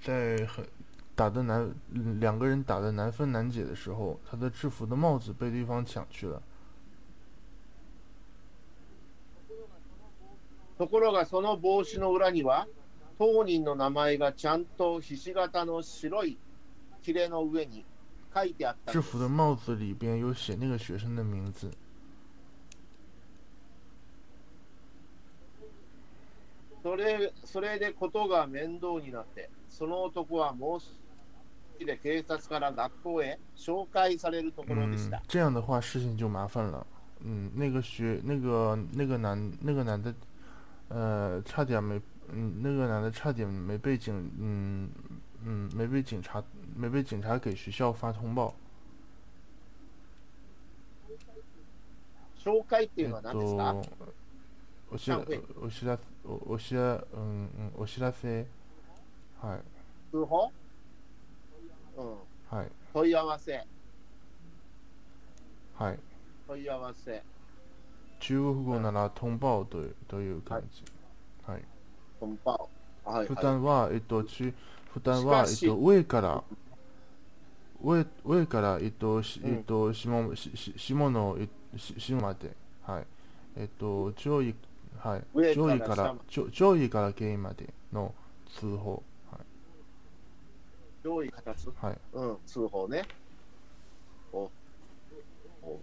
[0.00, 0.66] 在很
[1.14, 6.42] 打的难嗯两个人打的难分难解的时候，他的制服的帽子被对方抢去了。
[10.78, 12.66] ところがその帽子の裏には、
[13.18, 16.36] 当人の名前がちゃんとひし形の白い
[17.02, 17.84] 切れの上に
[18.34, 21.70] 書いてあった制服的帽子里边有写那个学生的名字。
[26.82, 30.92] それそれでことが面倒になって、その男はもうす
[31.78, 36.86] ぐで警察から学校へ紹介されるところでし嗯た。，这样的话事情就麻烦了。
[37.24, 40.14] 嗯，那个学那个那个男那个男的，
[40.89, 44.89] 呃，差点没，嗯，那个男的差点没被警，嗯
[45.43, 46.43] 嗯，没被警察
[46.75, 48.53] 没被警察给学校发通报。
[52.41, 53.83] 紹介っていえっうのは何ですか、と、
[54.91, 56.81] お知ら上海お知らおお知ら
[57.13, 58.47] うんうんお知らせ
[59.41, 59.61] はい
[60.09, 60.49] 通報、
[61.97, 63.67] うん、はい問い合わせ、
[65.75, 65.99] はい
[66.47, 67.21] 問い合わせ、
[68.20, 70.84] 中国語なら通報というという感じ。
[71.46, 71.64] はい。
[72.20, 72.56] 本番。
[73.04, 73.42] はい、負はい。
[73.42, 74.54] 担は、えっと、中
[74.92, 76.44] 負担は、えっと、上から、
[77.82, 80.10] 上上から、えっと、しうんえっと、下
[80.76, 81.36] 下の、
[81.76, 83.06] 下まで、はい。
[83.56, 84.54] えっと、上位、
[84.98, 85.24] はい。
[85.54, 88.14] 上位から上上位から下位までの
[88.48, 89.02] 通報。
[91.04, 91.98] 上位形、はい。
[92.14, 93.02] うん、通報ね。
[94.32, 94.50] お
[95.62, 95.80] お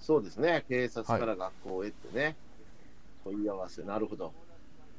[0.00, 2.34] そうですね、警察から学校へってね、
[3.22, 4.32] 問い合わせ、なるほど。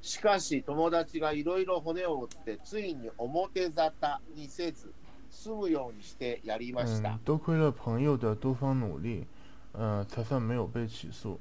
[0.02, 4.92] しかし、友達がいろいろ骨を折って、ついに表沙汰にせず、
[5.30, 9.26] 済むようにしてやりました嗯。，多亏了朋友的多方努力，
[9.74, 11.40] 呃，才算没有被起诉。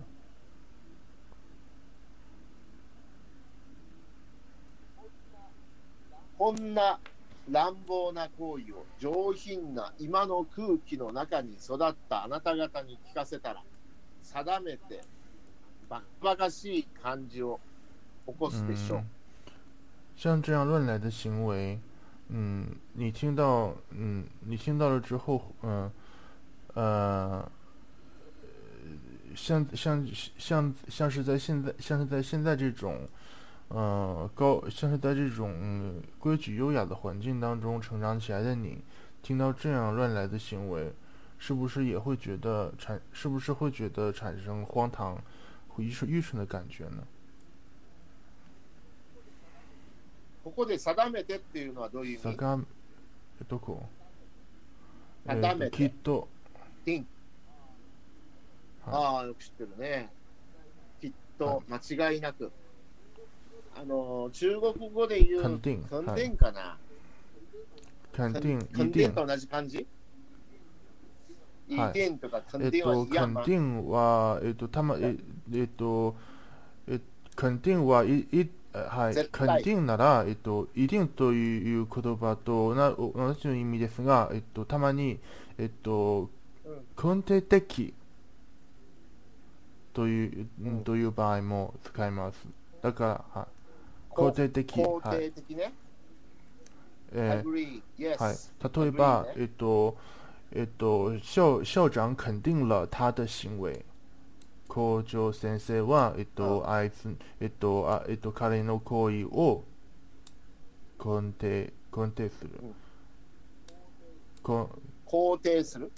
[6.38, 6.98] こんな
[7.50, 13.62] 乱暴な行為を上品な今の空気の中に育ったあなた方に聞かせたら、
[14.22, 15.00] 定めて
[15.88, 17.58] バカバカしい感じを
[18.26, 18.98] 起こすでしょう。
[18.98, 19.04] 嗯，
[20.16, 21.78] 像这样乱来的行为，
[22.28, 25.90] 嗯，你听到，嗯，你听到了之后，嗯，
[26.74, 27.50] 呃，
[29.34, 30.06] 像像
[30.38, 33.08] 像像是在现在，像是在现在这种，
[33.69, 38.81] 呃，高，像是在这种、嗯、规矩优雅的环境当中成长起来的你，
[39.23, 40.93] 听到这样乱来的行为，
[41.39, 45.15] 是不是也会觉得产，是不是会觉得产生荒唐
[45.67, 47.03] 和愚蠢愚蠢的感觉呢？
[50.43, 52.59] ここで定めてっていうのはどういう意味坂
[53.47, 53.81] どこ
[55.25, 56.27] え定めてーときっと、
[56.85, 57.07] ティン。
[58.85, 60.11] はああ、よく知ってるね。
[61.01, 62.51] きっと間違いなく。
[63.80, 66.76] あの、中国語で言う、肯定肯はい定かな。
[68.12, 69.08] 肯定、肯一定。
[69.08, 69.86] 定と同じ漢字
[71.66, 71.92] 一はい。
[71.94, 75.16] 定とか肯えっ定はと、一样吗肯定は、えっと、たま、え
[75.54, 76.14] えっと、
[76.88, 77.00] え
[77.36, 79.14] 肯定はい、い、えはい。
[79.14, 79.62] 絶、対。
[79.62, 85.18] 肯定なら、えっと、一定という言葉とな同じの意味ですが、えっと、たまに、
[85.58, 86.30] えっと
[86.64, 87.94] うん、肯定的
[89.92, 92.46] という、うんという場合も使います。
[92.82, 93.59] だから、はい、
[94.14, 95.30] 肯定的、肯はい。
[95.30, 95.72] 定的ね。
[97.12, 98.18] えー agree, yes.
[98.22, 99.96] はい、例えばね、えっと、
[100.52, 103.84] えっと、校校長肯定了他的行為。
[104.68, 109.64] 校長先生は、えっと、あいつ、えっと、あえっと、彼の行為を
[110.98, 112.74] 肯定、肯定するうん。
[114.42, 114.70] こ
[115.06, 115.90] 肯定する？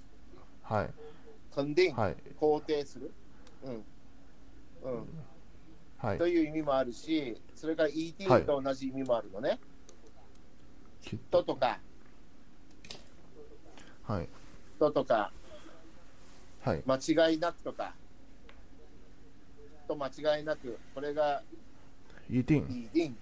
[0.63, 0.91] はい、
[1.55, 3.13] 肯定、はい、肯定する？
[3.65, 3.85] うん。
[4.85, 5.09] うん。
[6.03, 6.19] はい。
[6.19, 6.27] と。
[6.27, 9.59] いう意味もあるし、それから ET と同じ意味もあるのね。
[11.01, 11.43] きっと。
[11.45, 11.79] とか、
[14.03, 14.29] はい、
[14.79, 15.33] ととか、
[16.63, 17.95] はい、間違いなくとか、
[19.87, 21.43] と間違いなく、これが
[22.29, 23.13] 一定、ET。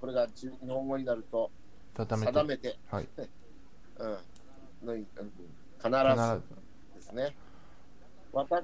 [0.00, 1.50] これが中日本語になると、
[1.94, 3.08] 定めて、定めて、はい、
[3.98, 4.18] うん。
[4.80, 5.08] 必
[5.78, 6.42] 必ず
[6.94, 7.34] ですね。
[8.32, 8.62] わた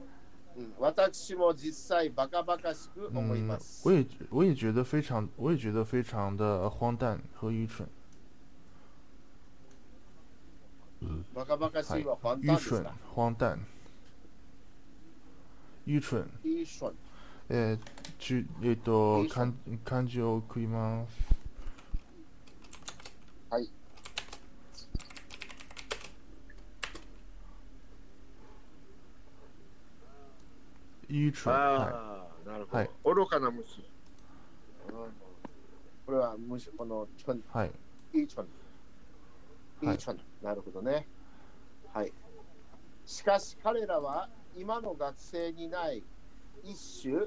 [0.56, 3.82] うん、私も実際バカバカしく思い嗯ます。
[3.88, 7.88] 我也我也觉得非常，我也觉得非常的荒诞和愚蠢。
[11.34, 13.58] バカバカしいは愚蠢荒诞、
[15.86, 16.30] 愚蠢。
[16.44, 16.94] いいション
[17.50, 17.78] えー、
[18.18, 19.52] ちゅえっ、と漢
[19.84, 21.11] 漢字を送ります。
[23.50, 23.68] はい。
[31.14, 31.50] 愚蠢。
[31.52, 32.78] はああ、なるほど。
[32.78, 33.84] はい愚かな虫。
[34.88, 35.24] うん
[36.06, 37.42] これは虫、このチョン、い。
[37.50, 37.70] はい。
[38.12, 38.48] いいチョン。
[39.86, 40.20] はいいいチョン。
[40.42, 41.06] なるほどね。
[41.92, 42.12] はい。
[43.06, 46.02] しかし彼らは今の学生にない
[46.62, 47.26] 一種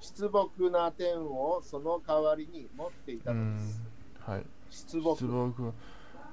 [0.00, 3.82] 出木な点をその代わりに持っていたのうんです。。
[4.26, 4.44] はい。
[4.70, 5.16] 出木。
[5.16, 5.72] 出木。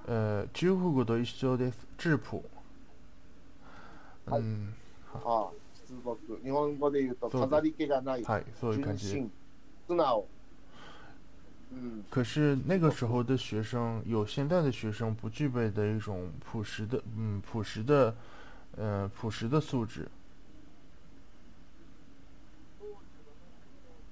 [0.07, 1.87] えー、中国語と一緒です。
[1.97, 2.43] 質朴。
[4.27, 4.75] はいうん。
[5.13, 5.49] ああ、
[6.03, 6.39] 出木。
[6.43, 8.23] 日本語で言うと飾り気がない。
[8.23, 8.45] はい。
[8.59, 9.31] そういう感純じ
[9.87, 10.25] 素直。
[11.71, 18.15] 嗯，可是那个时候的学生有现在的学生不具备的一种朴实的，嗯，朴实的，
[18.77, 20.07] 呃，朴实的素质。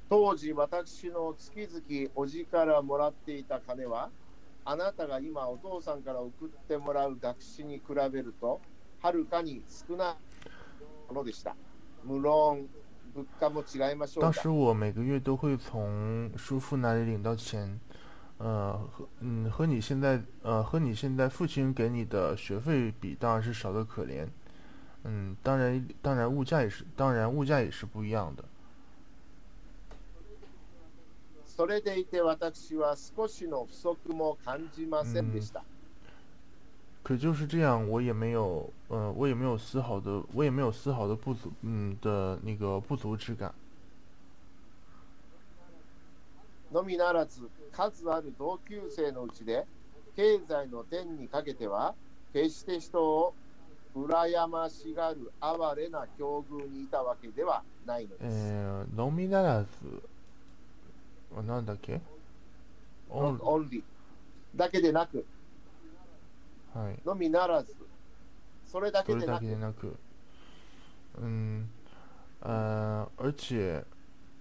[0.09, 4.09] 当時私の月々おじからもらっていた金は
[4.63, 8.61] あなたが今お父さんから送ってもらう学士に比べると
[9.01, 10.15] はるかに少ない
[11.07, 11.55] ものでした。
[12.04, 12.68] 無論
[13.14, 17.78] 物価も違いましょうが当时我每个月都会从叔父那里领到钱，
[18.38, 24.28] 呃，和嗯和你现在呃和你现在父亲给你的学费比，当然是少得可怜。
[25.04, 28.44] 嗯，当然当然物价也是当然物价也是不一样的。
[31.46, 35.64] それでいて私は少しの不足も感じませんでした。
[37.03, 43.53] 可就是这样，我也没有，呃，我也没有丝毫的，我也没有丝毫的不足，嗯的那个不足之感。
[46.71, 49.67] のみならず数ある同級生のうちで
[50.15, 51.93] 経済の点にかけては
[52.31, 53.33] 決して人を
[53.95, 58.53] 羨ましがる哀れな境遇にいたわけではないのです。
[58.53, 59.67] 呃，のみならず，
[61.37, 62.01] あなんだっけ？
[63.09, 63.83] オンリー
[64.55, 65.25] だけでなくはい。
[67.04, 67.74] のみならず
[68.66, 69.96] それだけそれだでなくけでなく，
[71.20, 71.68] 嗯，
[72.40, 73.82] 呃，而且，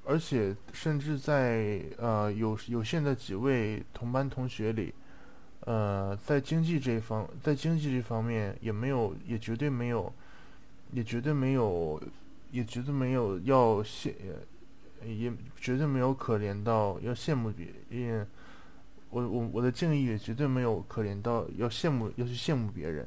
[0.06, 4.94] 而且，甚至在呃有有限的几位同班同学里，
[5.62, 10.14] 呃，在经济这一方，在经济这方面也没有，也绝对没有，
[10.92, 12.02] 也绝对没有，
[12.52, 14.14] 也绝对没有要羡，
[15.06, 18.28] 也绝对没有可怜到要羡慕别，也，
[19.12, 23.06] 我我我的敬意也绝对没有可怜到要羡慕要去羡慕别人。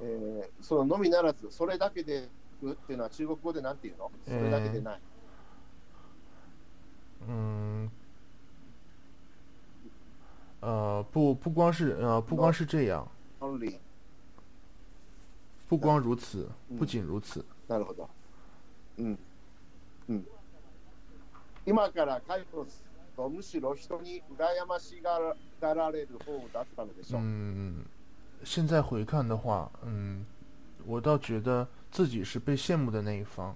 [0.00, 5.00] えーそののみならずそれだけでっていうのは中国語でなんていうのそれだけでない。
[7.26, 7.88] 嗯，
[10.60, 13.06] 呃，不不光是呃不光是这样，
[13.40, 13.78] only
[15.68, 18.08] 不光如此，嗯不仅如此，なるほど。
[18.98, 19.06] うん。
[19.06, 19.18] うん。
[21.65, 25.19] 今から解放するとむしろ人に羨ましが
[25.73, 27.21] られる方だったのでしょう。
[27.21, 27.85] 嗯，
[28.43, 30.25] 现在回看的话，嗯，
[30.85, 33.55] 我倒觉得自己是被羡慕的那一方。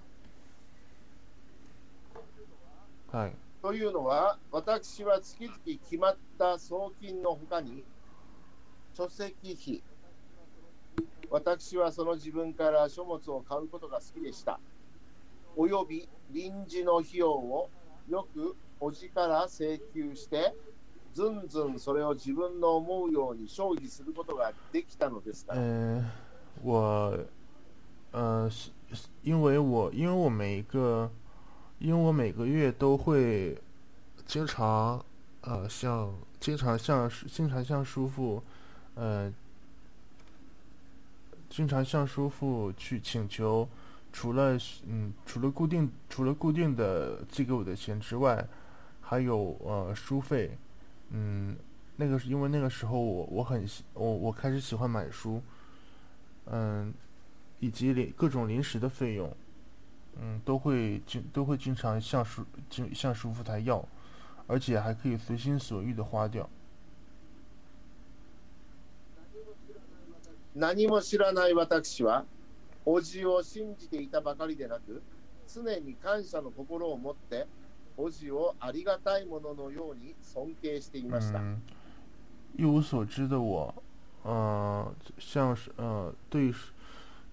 [3.10, 3.32] はい。
[3.62, 7.82] というのは、私は月々決まった送金のほかに、
[8.94, 9.82] 書籍費、
[11.30, 14.60] 私はその自分から書物を買うことが好きでした。
[15.56, 17.70] および臨時の費用を
[18.08, 20.54] よくおじから請求して、
[21.14, 25.60] ずんずんそれを自分の思うように消費することができたのですから。
[25.60, 26.04] 嗯，
[26.62, 27.18] 我，
[28.12, 31.10] 呃，是是因为我因为我每一个，
[31.78, 33.56] 因为我每个月都会
[34.26, 35.04] 经常，
[35.42, 38.42] 呃，向经常向经常向叔父，
[38.94, 39.32] 呃，
[41.48, 43.68] 经常向叔父去请求，
[44.13, 48.47] 除了嗯除了固定除了固定的寄给我的钱之外，
[49.01, 50.57] 还有呃书费，
[51.09, 51.55] 嗯，
[51.97, 55.41] 那个是因为那个时候我我很喜我我开始喜欢买书，
[56.45, 56.93] 嗯，
[57.59, 59.35] 以及临各种临时的费用，
[60.19, 63.87] 嗯，都会经都会经常向叔经向叔父台要，
[64.47, 66.49] 而且还可以随心所欲的花掉。
[70.55, 72.25] 何も知らない私は、
[72.85, 75.01] おじを信じていたばかりでなく、
[75.47, 77.47] 常に感謝の心を持って、
[77.97, 81.39] おじをありがたいもののように尊敬していました。
[81.39, 81.59] 嗯，
[82.57, 83.73] 一无所知的我，
[84.23, 86.53] 呃，像是呃对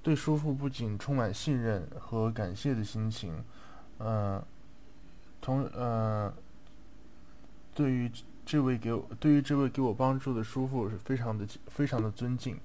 [0.03, 3.45] 对叔父不仅充满信任和感谢的心情，
[3.99, 4.45] 呃，
[5.41, 6.33] 同呃
[7.75, 8.11] 对于
[8.45, 12.59] 这位给我对于这位给我帮助的叔父是非常的非常的尊敬。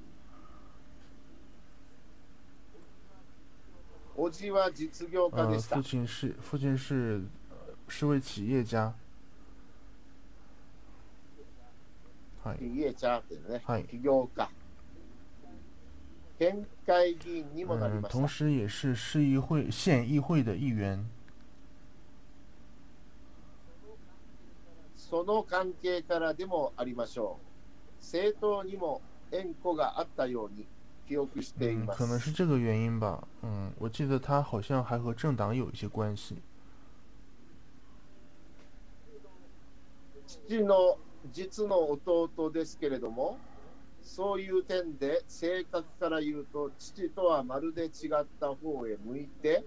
[4.17, 5.83] おじは実業家呃，でした父。
[5.83, 7.57] 亲是父亲是呃
[7.89, 8.95] 是位企业家。
[12.43, 12.59] はい。
[12.59, 14.49] 企業家ってね、はい起業家。
[16.39, 18.19] 県会議員にもなり嗯，ました。
[18.19, 21.05] 同时也是市议会、县议会的议员。
[24.97, 27.39] その関係からでもありましょ
[28.01, 28.03] う。
[28.03, 29.01] 政党にも
[29.31, 30.67] 縁故があったように
[31.08, 31.98] 嗯，ます。
[31.98, 33.28] 可能是这个原因吧。
[33.42, 36.36] 嗯，我记得他好像还和政党有一些关系。
[40.26, 40.98] 父の
[41.34, 43.38] 実の弟ですけれども、
[44.02, 49.64] そういう点で性格から言うと、父とはまるで違った方へ向いて、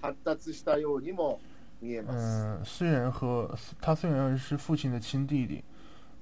[0.00, 1.40] 発達したようにも
[1.82, 2.44] 見えます。
[2.44, 5.62] 嗯，虽然和他虽然是父亲的亲弟弟，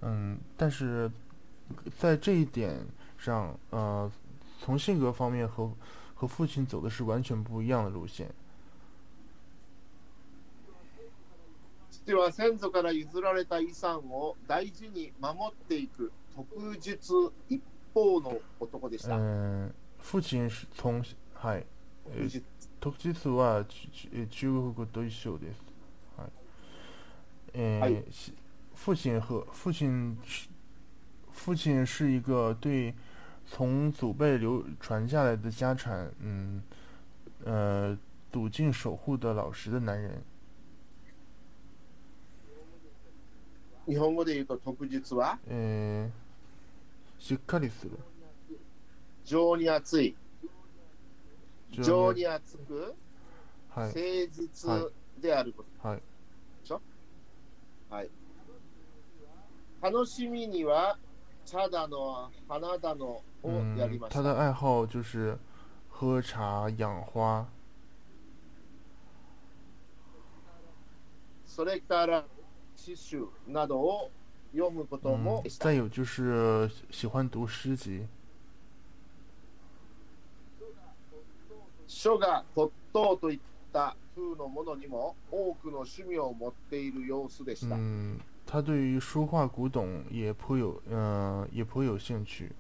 [0.00, 1.10] 嗯，但是
[1.98, 2.84] 在这一点
[3.18, 4.10] 上，呃，
[4.60, 5.72] 从性格方面和
[6.14, 8.32] 和父亲走的是完全不一样的路线。
[12.04, 17.12] 父は先祖から譲られた遺産を大事に守っていく特術
[17.48, 17.62] 一
[17.94, 19.16] 方の男でした。
[19.16, 21.02] 嗯，父亲是从
[21.34, 21.64] はい、
[22.10, 22.42] え特術
[22.80, 25.62] 特実はちちえ中国語と一緒です。
[26.16, 26.30] はい。
[27.58, 28.32] 呃，はい是
[28.74, 30.48] 父亲和父亲是
[31.32, 32.92] 父亲是一个对
[33.46, 36.62] 从祖辈流传下来的家产，嗯，
[37.44, 37.98] 呃，
[38.30, 40.22] 笃尽守护的老实的男人。
[43.86, 46.08] 日本語で言うと特術は呃，
[47.18, 47.98] しっかりする。
[49.24, 50.16] 情に熱い、
[51.72, 52.94] 情情に熱く、
[53.70, 54.00] はい誠
[54.32, 55.88] 実であること。
[55.88, 56.02] はい。
[57.90, 58.10] はい。
[59.82, 60.96] 楽しみには
[61.47, 64.21] 茶だの、花だのをやり嗯ま，した。
[64.21, 65.37] 他的爱好就是
[65.89, 67.47] 喝茶养花。
[71.45, 72.25] それから
[72.75, 74.11] 詩集などを
[74.53, 75.77] 読むこともし，た再。
[75.77, 78.05] 有就是喜欢读诗集。
[81.87, 83.39] 書が骨董といっ
[83.71, 87.77] た風のものにも多くの趣味を持っている様子でした。
[88.47, 92.51] 嗯，他对于书画古董也颇有，嗯、也颇有兴趣。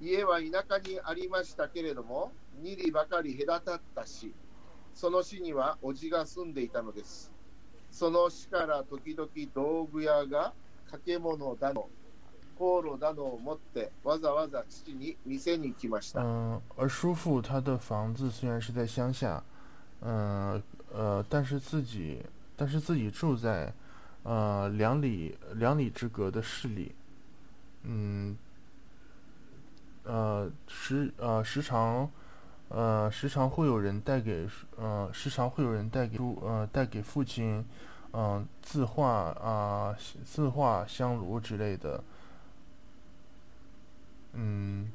[0.00, 2.30] 家は田舎にありましたけれども、
[2.62, 4.32] 二里ばかり隔たったし、
[4.94, 7.32] その市には叔父が住んでいたのです。
[7.90, 10.52] その市から時々道具屋が
[10.86, 11.88] 掛け物だの、
[12.56, 16.22] 香炉だのを持ってわざわざ父に店に来ました。
[16.22, 19.42] 嗯、而叔父他的房子虽然是在乡下，
[20.00, 20.62] 嗯呃
[20.94, 22.22] 呃但是自己
[22.56, 23.72] 但是自己住在
[24.22, 26.92] 呃两里两里之隔的市里，
[27.82, 28.36] 嗯，
[30.04, 32.10] 呃时呃时常
[32.68, 37.64] 呃时常会有人带给呃时常会有人带给呃带给父亲
[38.10, 42.02] 嗯、字画啊、字画香炉之类的，
[44.32, 44.90] 嗯。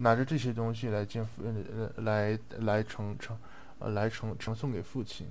[0.00, 3.36] 拿着这些东西来见父，呃，来来呈呈，
[3.78, 5.26] 呃，来呈呈送给父亲。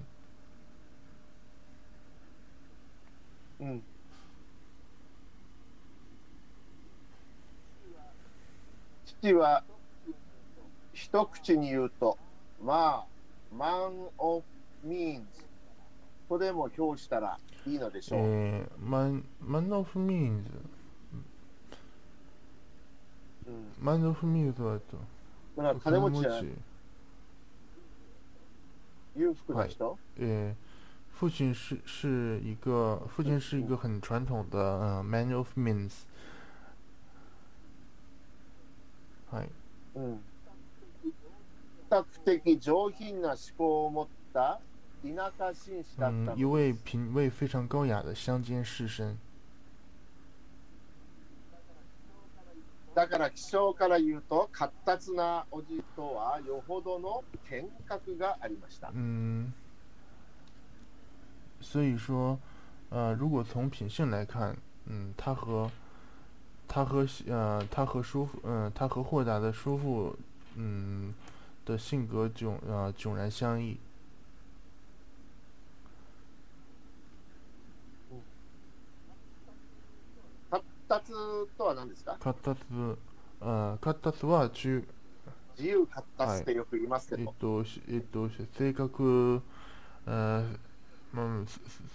[3.59, 3.81] うん
[9.21, 9.63] 父は
[10.93, 12.17] 一口に言うと、
[12.63, 13.05] まあ、
[13.55, 14.43] マン・オ
[14.83, 15.43] ブ・ミーンズ
[16.29, 18.19] とでも表したらいいのでしょう。
[18.21, 20.43] えー、man man of means
[23.49, 24.97] うん、 man of means はと
[25.55, 26.57] だから金持ちじゃない金持ち
[29.17, 30.53] 裕福な人、呃，
[31.17, 36.05] 父亲是是一个父亲是一个很传统的呃 man of means。
[39.31, 39.49] はい。
[39.95, 40.19] うん、
[41.01, 41.13] 比
[41.89, 44.59] 較的上品な思考を持った
[45.03, 49.15] 田舎紳士だった嗯，の一位品味非常高雅的乡间士绅。
[52.94, 58.90] だから気象から言うと活発なおじとはよほどの見学がありました。
[58.94, 59.52] 嗯，
[61.60, 62.38] 所以说，
[62.90, 65.70] 呃，如果从品性来看，嗯，他和
[66.66, 70.16] 他和呃他和叔父，嗯、他和豁达的叔父，
[70.56, 71.14] 嗯
[71.64, 73.78] 的性格迥呃迥然相异。
[80.50, 81.12] 発達
[81.56, 82.16] とは何ですか？
[82.20, 82.60] 活達、
[83.40, 84.84] 呃活達は中
[85.56, 88.28] 自由発達ってよく言いますけど、えっとしえっと
[88.58, 89.40] 性格、
[90.06, 90.44] 呃
[91.14, 91.46] 嗯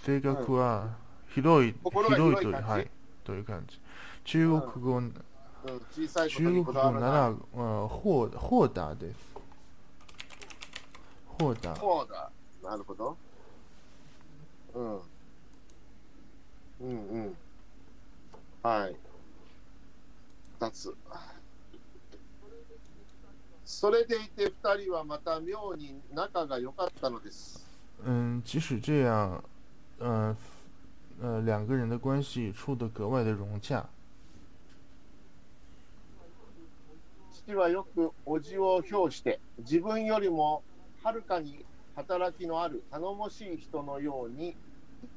[0.04, 0.96] 性格は
[1.30, 2.92] 広い、心が広い広いというはい
[3.26, 3.80] という感じ。
[4.24, 5.14] 中国語うん、
[6.30, 9.18] 中国語ならない。、呃、豁豁达です。
[11.38, 11.76] 豁达。
[11.76, 12.32] そうだ。
[12.64, 13.18] なるほど。
[14.76, 14.96] うん。
[14.96, 15.00] うん
[16.82, 17.36] うん。
[18.66, 18.96] はい。
[20.60, 20.92] 二つ。
[23.64, 27.64] それでいて二人はまた妙に仲が良かったのです。
[28.04, 29.44] 嗯，即使这样，
[30.00, 30.36] 呃
[31.22, 33.88] 呃，两个人的关系处得格外的融洽。
[37.46, 40.64] 父はよく叔父を評して、自分よりも
[41.04, 41.64] はるかに
[41.96, 44.56] 働きのある頼もしい人のように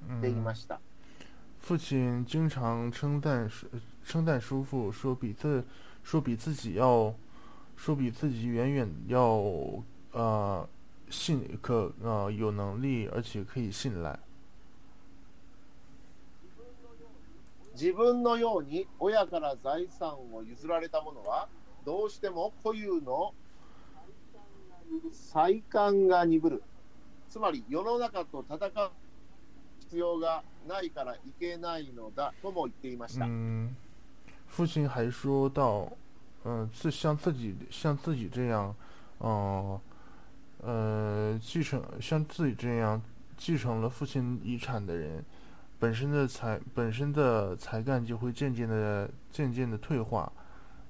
[0.06, 0.80] 言っていま嗯，した。
[1.67, 3.67] 父亲经常称赞叔
[4.05, 5.63] 称赞叔父，说比自
[6.03, 7.13] 说比自己要
[7.77, 9.41] 说比自己远远要
[10.11, 10.67] 呃
[11.09, 14.19] 信可呃有能力，而且可以信赖。
[17.73, 21.47] 自分のように親から財産を譲られた者は、
[21.85, 23.33] どうしても固有の
[25.11, 26.63] 再感が鈍る。
[27.29, 28.91] つまり世の中と戦う
[29.79, 33.25] 必要が ないからいけないのだとも言っていました。
[33.25, 33.75] 嗯，
[34.47, 35.91] 父亲还说到，
[36.45, 38.73] 嗯、自像自己像自己这样，
[39.19, 39.79] 嗯、
[40.61, 43.01] 呃，继承像自己这样
[43.37, 45.23] 继承了父亲遗产的人，
[45.79, 50.31] 本身的才本身的才干就会渐渐的渐渐的退化，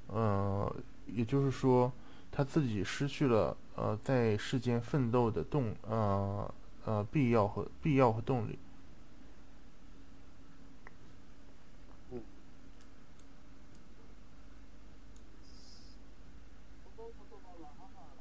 [0.08, 0.76] 呃，
[1.08, 1.92] 也就是说，
[2.32, 6.54] 他自己失去了呃在世间奋斗的动呃
[6.86, 8.60] 呃必要和必要和动力。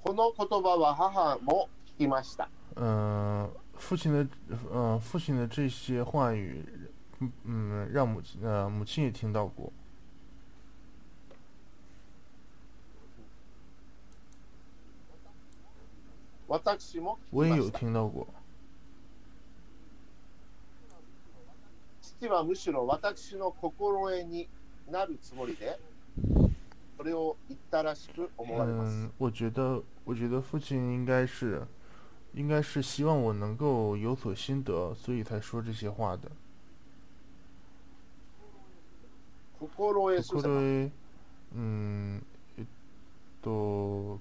[0.08, 2.48] この言葉は母も聞きました。
[2.78, 4.26] 嗯，父亲的，
[4.72, 6.64] 嗯，父亲的这些话语，
[7.44, 9.70] 嗯，让母亲，呃，母亲也听到过。
[17.30, 17.70] 我也有。
[17.70, 18.26] 听到过。
[22.02, 24.48] 父はむしろ私の心得に
[24.90, 25.78] なるつもりで、
[27.08, 29.08] れを言ったらしく思われます。
[29.08, 31.66] 嗯，我觉得，我觉得父亲应该是，
[32.34, 36.30] 应该是希望我能够有所心得，所以才说这些话的。
[39.60, 39.74] 心得。
[39.74, 40.92] これ、
[41.56, 42.22] 嗯，
[42.58, 42.66] えっ
[43.42, 44.20] と、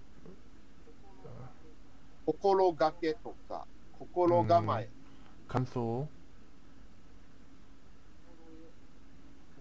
[2.24, 3.66] 心がけとか、
[3.98, 4.88] 心構え、
[5.46, 6.08] 感想。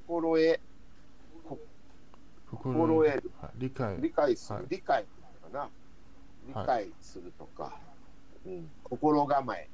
[0.08, 0.60] 心得、
[2.74, 3.51] 心心得る、はい。
[3.57, 3.97] 理解。
[4.01, 4.68] 理解する、はい。
[4.70, 5.09] 理解か
[5.53, 5.70] な。
[6.47, 7.74] 理解するとか、
[8.45, 9.68] うん、心構え、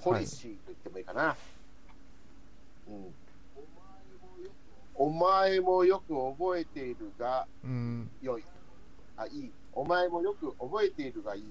[0.00, 1.36] ポリシーと言ってもいいかな。
[2.88, 3.14] うん、
[4.94, 8.44] お前もよく覚えているが嗯良い。
[9.16, 9.52] あ、いい。
[9.72, 11.44] お前もよく覚えているがいい。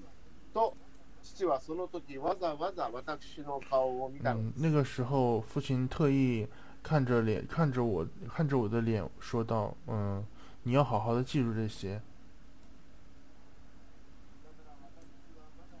[0.52, 0.74] と、
[1.22, 4.40] 父はその時わざわざ私の顔を見たの。
[4.40, 6.46] 嗯，那个时候父亲特意
[6.82, 10.22] 看着脸，看着我，看着我的脸，说道：“嗯，
[10.64, 12.00] 你要好好的记住这些。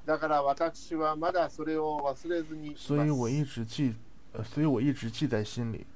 [0.06, 2.84] だから私はまだそれを忘れずにいます。
[2.84, 3.94] 所以我一直记，
[4.34, 5.86] 呃，所以我一直记在心里。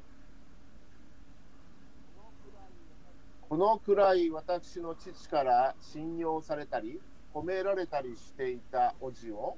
[3.50, 7.00] このくらい私の父から信用されたり、
[7.34, 9.56] 褒められたりしていたおじを、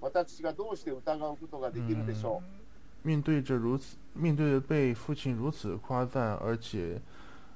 [0.00, 2.42] 私がどうして疑うことができるでしょ
[3.02, 7.00] 面对着如此，面对着被父亲如此夸赞，而且，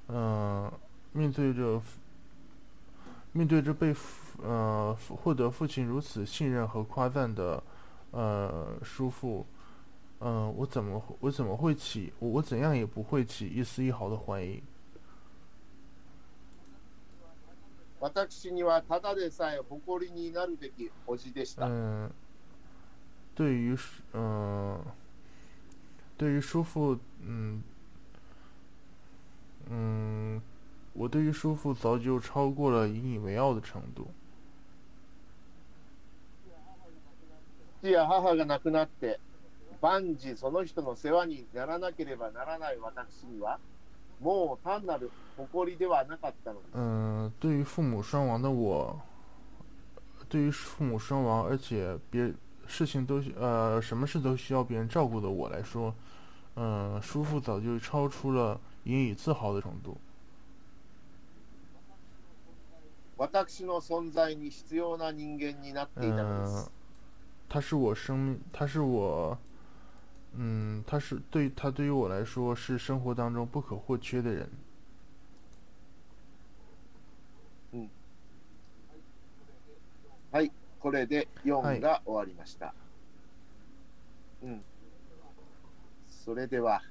[0.08, 0.72] 嗯、
[1.14, 1.82] 面对着，
[3.32, 7.64] 面对着被父，呃，获得父亲如此信任和夸赞的，
[8.12, 9.46] 呃，叔父，
[10.20, 14.58] 嗯、我怎么我怎么会起我我怎样也不会起一丝一毫的怀疑。
[14.58, 14.62] う。
[18.02, 21.68] 私にはただでさえ誇りになるべきおじでした。
[21.68, 22.10] 嗯，
[23.36, 24.84] 对于叔嗯、
[26.18, 27.62] 对于叔父，嗯，
[29.70, 30.42] 嗯，
[30.94, 34.08] 我对于叔父早就超过了引以为傲的程度。
[37.82, 39.20] 父や母が亡くなって、
[39.82, 43.58] 万事その人の世話にならなければならない私には、
[44.20, 46.70] もう単なる誇りではなかったのです。
[46.76, 49.00] 嗯，对于父母双亡的我，
[50.30, 52.32] 对于父母双亡，而且别
[52.68, 55.92] 事情都需呃什么事都需要别人照顾的我来说，
[56.56, 59.98] 嗯，叔父早就超出了 引以自豪的程度。
[63.18, 66.72] 私の存在に必要な人間になっていたので嗯す。，
[67.48, 69.38] 他是我生命，他是我，
[70.36, 74.50] 嗯，他是对他对于我来说是生活当中不可或缺的人。
[80.32, 80.50] はい、
[80.80, 82.74] これで4が終わりました。
[84.42, 84.64] うん。
[86.10, 86.82] それでは、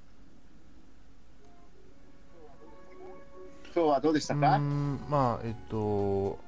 [3.76, 6.40] 今日はどうでしたか、うん、まあえっと、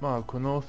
[0.00, 0.64] まあこの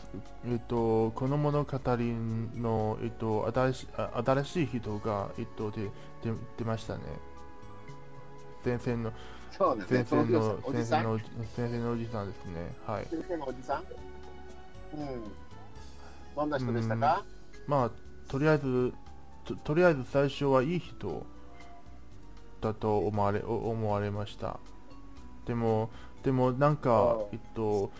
[0.47, 3.87] えっとこの物語のえっと新し
[4.25, 5.89] 新しい人がえっとでで
[6.57, 7.01] 出ましたね。
[8.63, 9.11] 先生の
[9.51, 11.03] そうですね先、生東京のさんおじさん？
[11.03, 11.19] 先生の
[11.55, 12.75] 先生のおじさんですね。
[12.85, 13.07] はい。
[13.09, 13.79] 先生のおじさん？
[14.99, 15.23] うん。
[16.35, 17.23] どんな人でしたか、
[17.65, 17.91] まあ
[18.29, 18.93] とりあえず
[19.43, 21.25] ととりあえず最初はいい人
[22.61, 24.59] だと思われお思われました。
[25.45, 25.89] でも、
[26.23, 27.91] でもなんかう、んえっと、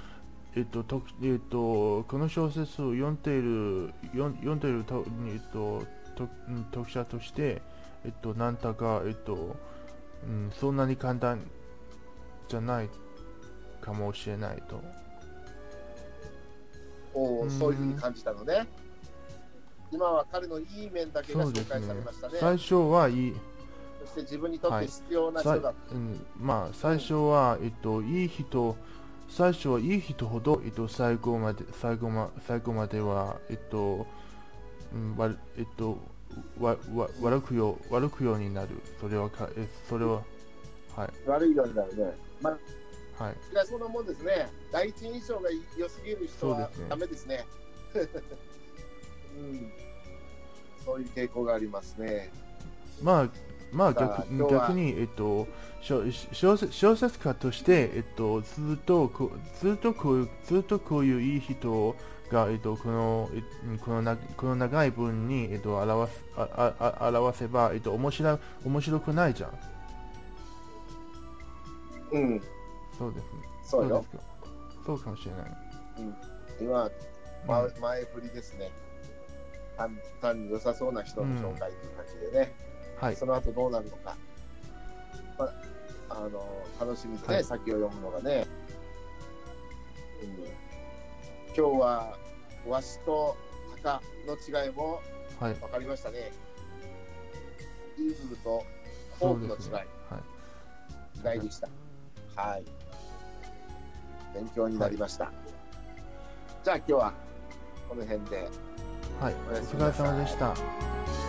[0.56, 5.84] えっと、とえっと、この小説を読んでいる、読んでいると、えっと、
[6.16, 7.62] とうん読者として、
[8.06, 9.56] えっと、なんだか、えっと、
[10.24, 11.42] うん、そんなに簡単
[12.48, 12.90] じゃない
[13.82, 14.82] かもしれないと。
[17.16, 18.68] おうんそういうふうに感じたのね。
[19.92, 22.38] 今は彼のいい面だけが紹介されましたね。
[22.40, 23.36] 最初はいい、
[24.06, 25.74] そして自分にとって必要なさ人だ。
[25.92, 28.76] うん、まあ最初は、えっと、いい人
[29.30, 34.06] 最初はいい人ほど、えっと、最後まで最後ま最後までは、えっと
[34.94, 35.98] うんわえっと、
[36.60, 38.70] わわ悪くよ悪くようになる
[39.02, 40.22] それはかえそれは
[40.96, 42.14] はい悪いようになるね。
[42.42, 42.52] ま
[43.18, 44.50] あ、はいいやそんなもんですね。
[44.72, 47.46] 第一印象が良すぎる人はそうですねダメですね。
[49.36, 49.72] うん、
[50.86, 52.32] そういう傾向がありますね。
[53.02, 53.30] まあ
[53.74, 55.48] まあ逆逆に、えっと、
[55.82, 61.96] 小小説小説家として、えっと、ずっとこずっとこういうずっとこういういい人
[62.32, 63.30] が、えっと、この
[63.84, 66.48] このなこの長い文に、えっと、表すあ
[66.80, 69.52] ああ表せば、えっと、面白面白くないじゃん。
[72.12, 72.42] うん、
[72.98, 73.30] そうですね。
[73.66, 74.00] そうよ。
[74.00, 74.24] ですか？
[74.86, 75.58] そうかもしれない。
[76.62, 76.92] 今、うん
[77.48, 78.72] ま、前振りですね。
[79.76, 82.63] 単単に良さそうな人の紹介という感じでね。
[83.04, 83.16] はい。
[83.18, 84.16] その後どうなるのか。
[85.38, 85.54] まあ、
[86.10, 86.42] あの
[86.80, 88.48] 楽しみでね、はい先を読むのがね。
[90.22, 90.30] うん、
[91.48, 92.18] 今日は
[92.66, 93.36] わしと
[93.84, 95.02] 鷹の違いも
[95.38, 95.54] はい。
[95.56, 96.32] 分かりましたね。
[97.98, 98.64] イーグルと
[99.20, 99.88] ホークの違い、ね
[101.24, 101.36] はい。
[101.36, 101.68] 違いでした。
[102.38, 102.64] はい。
[104.34, 105.30] 勉強になりました。
[106.64, 107.14] じゃあ今日は
[107.90, 108.48] この辺で。
[109.20, 109.34] はい。
[109.34, 111.23] お疲れ様でした。